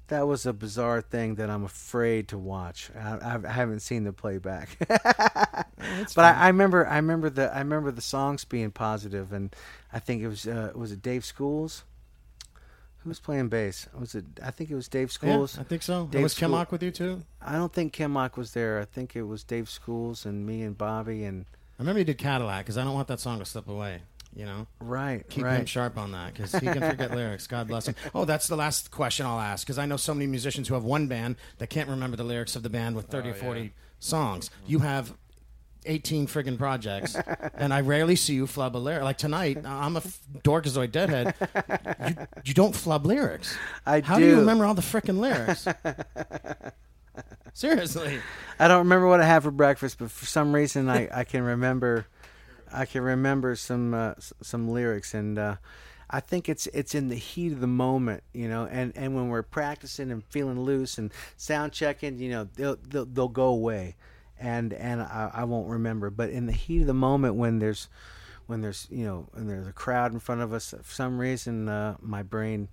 [0.09, 2.90] that was a bizarre thing that I'm afraid to watch.
[2.98, 7.90] I, I haven't seen the playback, but I, I remember I remember the I remember
[7.90, 9.54] the songs being positive, and
[9.92, 11.84] I think it was uh, was it Dave Schools.
[12.98, 13.88] Who was playing bass?
[13.96, 14.24] Was it?
[14.42, 15.54] I think it was Dave Schools.
[15.54, 16.07] Yeah, I think so.
[16.11, 17.22] Dave was School- with you too?
[17.40, 18.80] I don't think Kimock was there.
[18.80, 21.46] I think it was Dave Schools and me and Bobby and
[21.78, 24.00] I remember you did Cadillac because I don't want that song to slip away.
[24.37, 25.61] You know, right, keep right.
[25.61, 27.47] him sharp on that because he can forget lyrics.
[27.47, 27.95] God bless him.
[28.14, 30.84] Oh, that's the last question I'll ask because I know so many musicians who have
[30.84, 33.72] one band that can't remember the lyrics of the band with oh, thirty or forty
[33.99, 34.50] songs.
[34.67, 35.14] You have.
[35.88, 37.14] 18 friggin' projects,
[37.54, 39.04] and I rarely see you flub a lyric.
[39.04, 41.33] Like tonight, uh, I'm a f- Dorkazoid Deadhead.
[42.08, 43.57] You, you don't flub lyrics.
[43.87, 45.68] I How do you remember all the frickin' lyrics?
[47.53, 48.18] Seriously.
[48.58, 51.45] I don't remember what I had for breakfast, but for some reason I, I can
[51.45, 52.07] remember
[52.72, 55.57] I can remember some uh, some lyrics, and uh,
[56.11, 58.67] I think it's it's in the heat of the moment, you know.
[58.71, 63.07] And, and when we're practicing and feeling loose and sound checking, you know, they'll they'll,
[63.07, 63.97] they'll go away,
[64.38, 66.11] and and I, I won't remember.
[66.11, 67.88] But in the heat of the moment, when there's
[68.47, 71.68] when there's you know and there's a crowd in front of us, for some reason
[71.68, 72.68] uh, my brain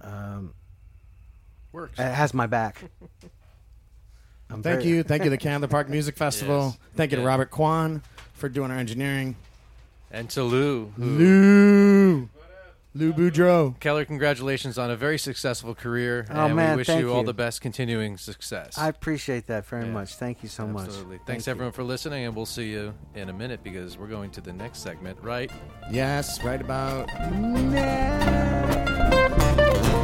[0.00, 0.54] um,
[1.72, 1.98] Works.
[1.98, 2.82] it has my back.
[4.50, 5.02] I'm Thank very- you.
[5.04, 6.74] Thank you to the Candler Park Music Festival.
[6.74, 6.78] Yes.
[6.94, 8.02] Thank you to Robert Kwan
[8.42, 9.36] for doing our engineering.
[10.10, 10.92] And to Lou.
[10.96, 12.28] who- Lou.
[12.94, 13.78] Lou Boudreau.
[13.78, 16.26] Keller, congratulations on a very successful career.
[16.28, 17.26] Oh, and man, we wish thank you all you.
[17.26, 18.76] the best continuing success.
[18.76, 19.92] I appreciate that very Yeah.
[19.92, 20.16] much.
[20.16, 20.86] Thank you so much.
[20.88, 21.18] Absolutely.
[21.18, 21.52] Thank Thanks you.
[21.52, 24.52] everyone for listening, and we'll see you in a minute because we're going to the
[24.52, 25.50] next segment, right?
[25.90, 27.08] Yes, right about.
[29.62, 30.01] Since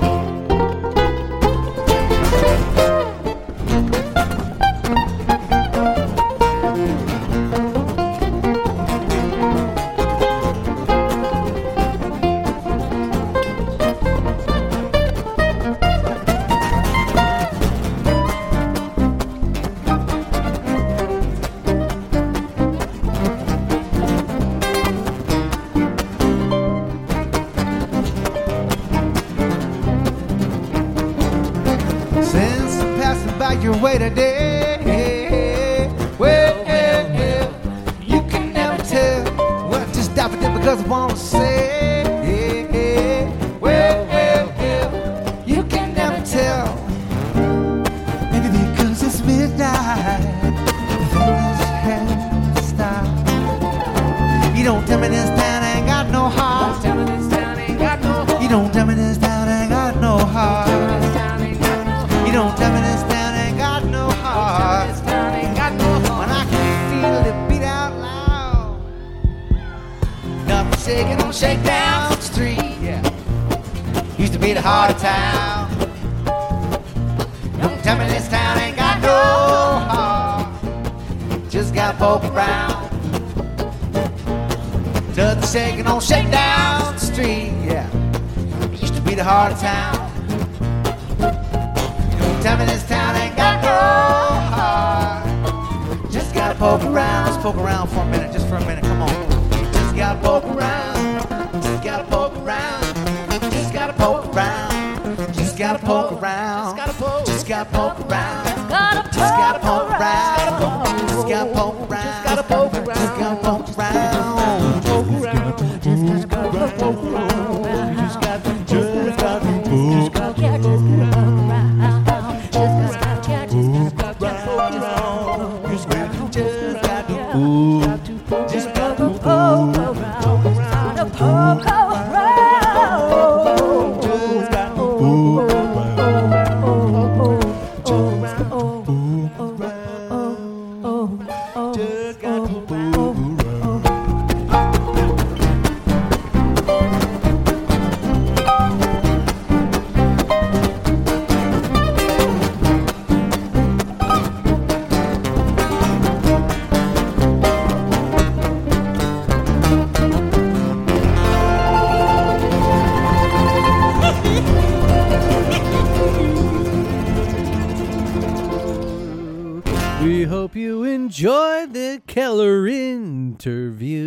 [171.21, 174.07] you enjoyed the Keller interview.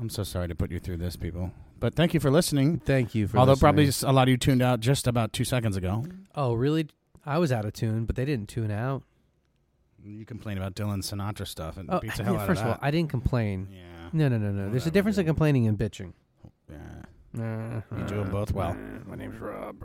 [0.00, 1.50] I'm so sorry to put you through this, people.
[1.80, 2.78] But thank you for listening.
[2.78, 3.60] Thank you for Although listening.
[3.90, 6.04] probably a lot of you tuned out just about two seconds ago.
[6.34, 6.88] Oh, really?
[7.26, 9.02] I was out of tune, but they didn't tune out.
[10.04, 12.66] You complain about Dylan Sinatra stuff and Oh, beats the yeah, hell out first of
[12.68, 13.68] of all, I didn't complain.
[13.70, 14.70] yeah, No, no, no, no.
[14.70, 16.12] There's a difference in complaining and bitching.
[16.70, 16.78] yeah.
[17.38, 18.76] Uh, You do them both well.
[19.06, 19.76] My name's Rob.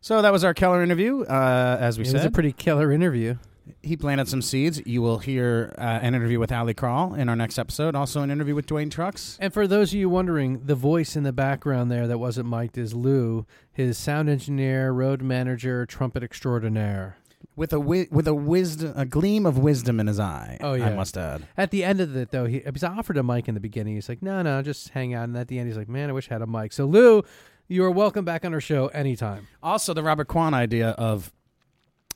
[0.00, 1.22] So that was our Keller interview.
[1.22, 3.36] Uh, as we It was said, a pretty killer interview.
[3.82, 4.80] He planted some seeds.
[4.86, 7.94] You will hear uh, an interview with Allie Kral in our next episode.
[7.94, 9.36] Also, an interview with Duane Trucks.
[9.40, 12.78] And for those of you wondering, the voice in the background there that wasn't mic'd
[12.78, 17.16] is Lou, his sound engineer, road manager, trumpet extraordinaire.
[17.56, 20.56] with a wi- with a wisdom, a gleam of wisdom in his eye.
[20.60, 21.46] Oh, yeah, I must add.
[21.56, 23.94] At the end of it, though, he I offered a mic in the beginning.
[23.94, 26.12] He's like, "No, no, just hang out." And at the end, he's like, "Man, I
[26.12, 27.22] wish I had a mic." So, Lou,
[27.68, 29.46] you are welcome back on our show anytime.
[29.62, 31.32] Also, the Robert Kwan idea of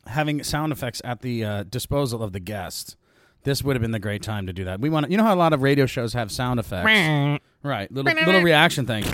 [0.06, 2.97] having sound effects at the uh, disposal of the guest.
[3.44, 4.81] This would have been the great time to do that.
[4.81, 7.93] We want, to, you know, how a lot of radio shows have sound effects, right?
[7.93, 9.06] Little little reaction things.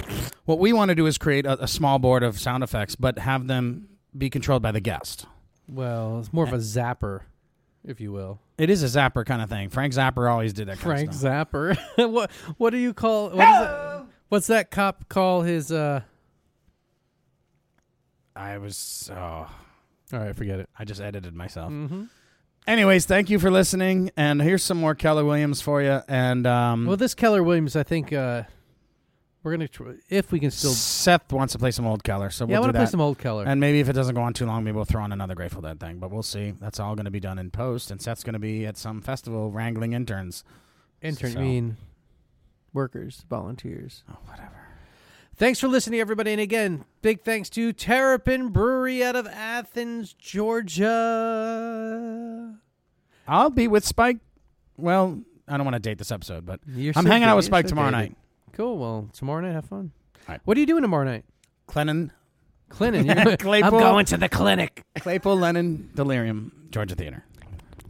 [0.45, 3.19] What we want to do is create a, a small board of sound effects, but
[3.19, 5.27] have them be controlled by the guest.
[5.67, 7.23] Well, it's more of a zapper,
[7.85, 8.39] if you will.
[8.57, 9.69] It is a zapper kind of thing.
[9.69, 10.79] Frank Zapper always did that.
[10.79, 11.51] Frank kind of stuff.
[11.51, 11.79] Zapper.
[12.13, 16.03] what what do you call what is that, What's that cop call his uh
[18.35, 19.11] I was.
[19.13, 19.51] Oh,
[20.13, 20.69] All right, forget it.
[20.79, 21.71] I just edited myself.
[21.73, 22.05] Mm-hmm.
[22.67, 26.01] Anyways, thank you for listening, and here's some more Keller Williams for you.
[26.09, 28.43] And um, Well, this Keller Williams, I think uh
[29.43, 32.29] we're going to tr- if we can still Seth wants to play some old Keller,
[32.29, 32.85] so we'll Yeah, I do want to that.
[32.85, 33.45] play some old Keller.
[33.47, 35.63] And maybe if it doesn't go on too long, maybe we'll throw on another Grateful
[35.63, 35.99] Dead thing.
[35.99, 36.51] But we'll see.
[36.61, 37.91] That's all going to be done in post.
[37.91, 40.45] And Seth's going to be at some festival wrangling interns.
[41.01, 41.77] Intern, So- I mean
[42.75, 44.05] workers, volunteers.
[44.13, 44.60] Oh, whatever.
[45.41, 46.33] Thanks for listening, everybody.
[46.33, 50.87] And again, big thanks to Terrapin Brewery out of Athens, Georgia.
[53.27, 54.19] I'll be with Spike.
[54.77, 57.47] Well, I don't want to date this episode, but You're I'm so hanging out with
[57.47, 58.11] you're Spike so tomorrow dated.
[58.11, 58.19] night.
[58.53, 58.77] Cool.
[58.77, 59.93] Well, tomorrow night, have fun.
[60.29, 60.43] All right.
[60.45, 61.25] What are you doing tomorrow night?
[61.67, 62.11] Clennon,
[62.69, 63.07] Clinton.
[63.07, 63.77] You're, Claypool.
[63.77, 64.83] I'm going to the clinic.
[64.99, 67.25] Claypool, Lennon, Delirium, Georgia Theater.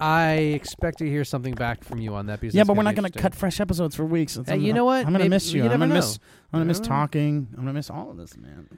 [0.00, 2.94] I expect to hear something back from you on that because Yeah, but we're not
[2.94, 4.36] going to cut fresh episodes for weeks.
[4.36, 4.98] It's- Hey, I'm- you know what?
[5.06, 5.64] I'm going to Maybe- miss you.
[5.64, 6.18] you I'm going to miss.
[6.18, 6.24] know.
[6.52, 6.86] I'm going to miss know.
[6.88, 7.48] talking.
[7.50, 8.68] I'm going to miss all of this, man.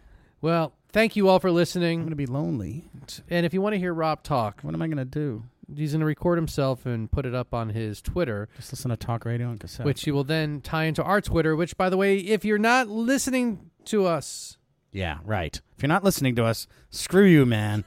[0.40, 2.01] Well, thank you all for listening.
[2.01, 2.07] I'm listening.
[2.07, 2.85] going to be lonely.
[3.31, 5.44] And if you want to hear Rob talk, What am I going to do?
[5.74, 8.97] he's going to record himself and put it up on his Twitter, Just listen to
[8.97, 9.86] talk radio on cassette.
[9.86, 11.55] which he will then tie into our Twitter.
[11.57, 14.59] Which, by the way, if you're not listening to us,
[14.90, 15.59] Yeah, right.
[15.77, 17.85] If you're not listening to us, screw you, man.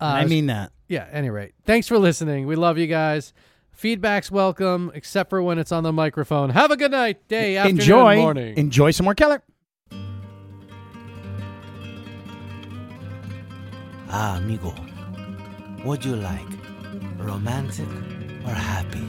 [0.00, 0.72] Uh, I mean that.
[0.88, 1.06] Yeah.
[1.10, 2.46] Any rate, thanks for listening.
[2.46, 3.32] We love you guys.
[3.72, 6.50] Feedback's welcome, except for when it's on the microphone.
[6.50, 8.56] Have a good night, day, afternoon, enjoy, morning.
[8.56, 9.40] Enjoy some more Keller.
[14.10, 14.74] Ah, amigo,
[15.84, 16.46] would you like
[17.18, 17.86] romantic
[18.46, 19.06] or happy?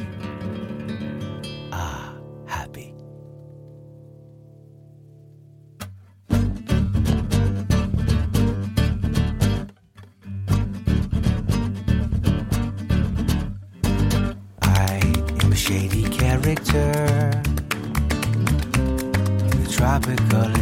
[20.10, 20.59] 被隔离。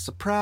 [0.00, 0.39] surprise.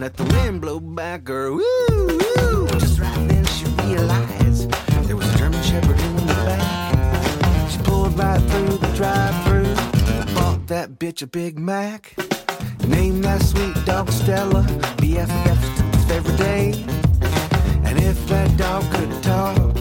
[0.00, 1.52] Let the wind blow back her.
[1.52, 2.66] Woo, woo.
[2.68, 4.70] Just right then she realized
[5.04, 7.70] there was a German Shepherd in the back.
[7.70, 9.74] She pulled right through the drive-through,
[10.34, 12.14] bought that bitch a Big Mac.
[12.88, 14.62] Named that sweet dog Stella,
[14.96, 16.72] BFF's favorite day.
[17.84, 19.74] And if that dog could talk,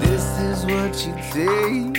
[0.00, 1.92] this is what she'd say.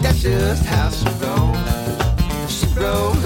[0.00, 2.52] That's just how she rolls.
[2.54, 3.24] She rolls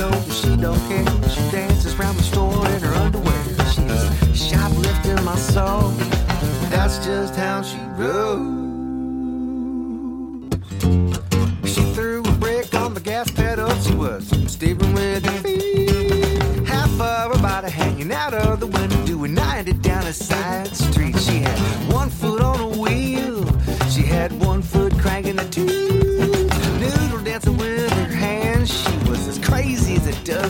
[0.00, 1.04] knows she don't care.
[1.28, 3.42] She dances around the store in her underwear.
[3.74, 5.90] She's shoplifting my soul.
[6.72, 8.58] That's just how she rolls.
[11.72, 13.70] She threw a brick on the gas pedal.
[13.84, 16.66] She was steering with her feet.
[16.66, 20.74] Half of her body hanging out of the window, doing 90 down a side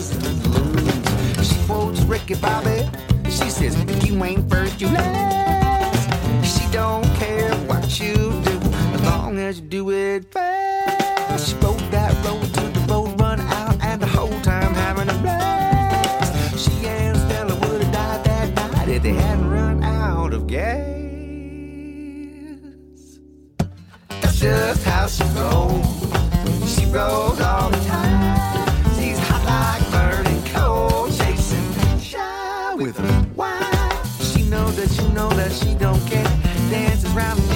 [0.01, 1.45] dozen.
[1.45, 2.89] She quotes Ricky Bobby.
[3.25, 6.09] She says, if you ain't first, you last.
[6.45, 8.59] She don't care what you do,
[8.95, 11.49] as long as you do it fast.
[11.49, 15.19] She rode that road till the road run out, and the whole time having a
[15.19, 16.59] blast.
[16.59, 20.89] She and Stella would have died that night if they hadn't run out of gas.
[24.09, 25.87] That's just how she rolls.
[26.75, 27.60] She rolls all
[37.17, 37.50] around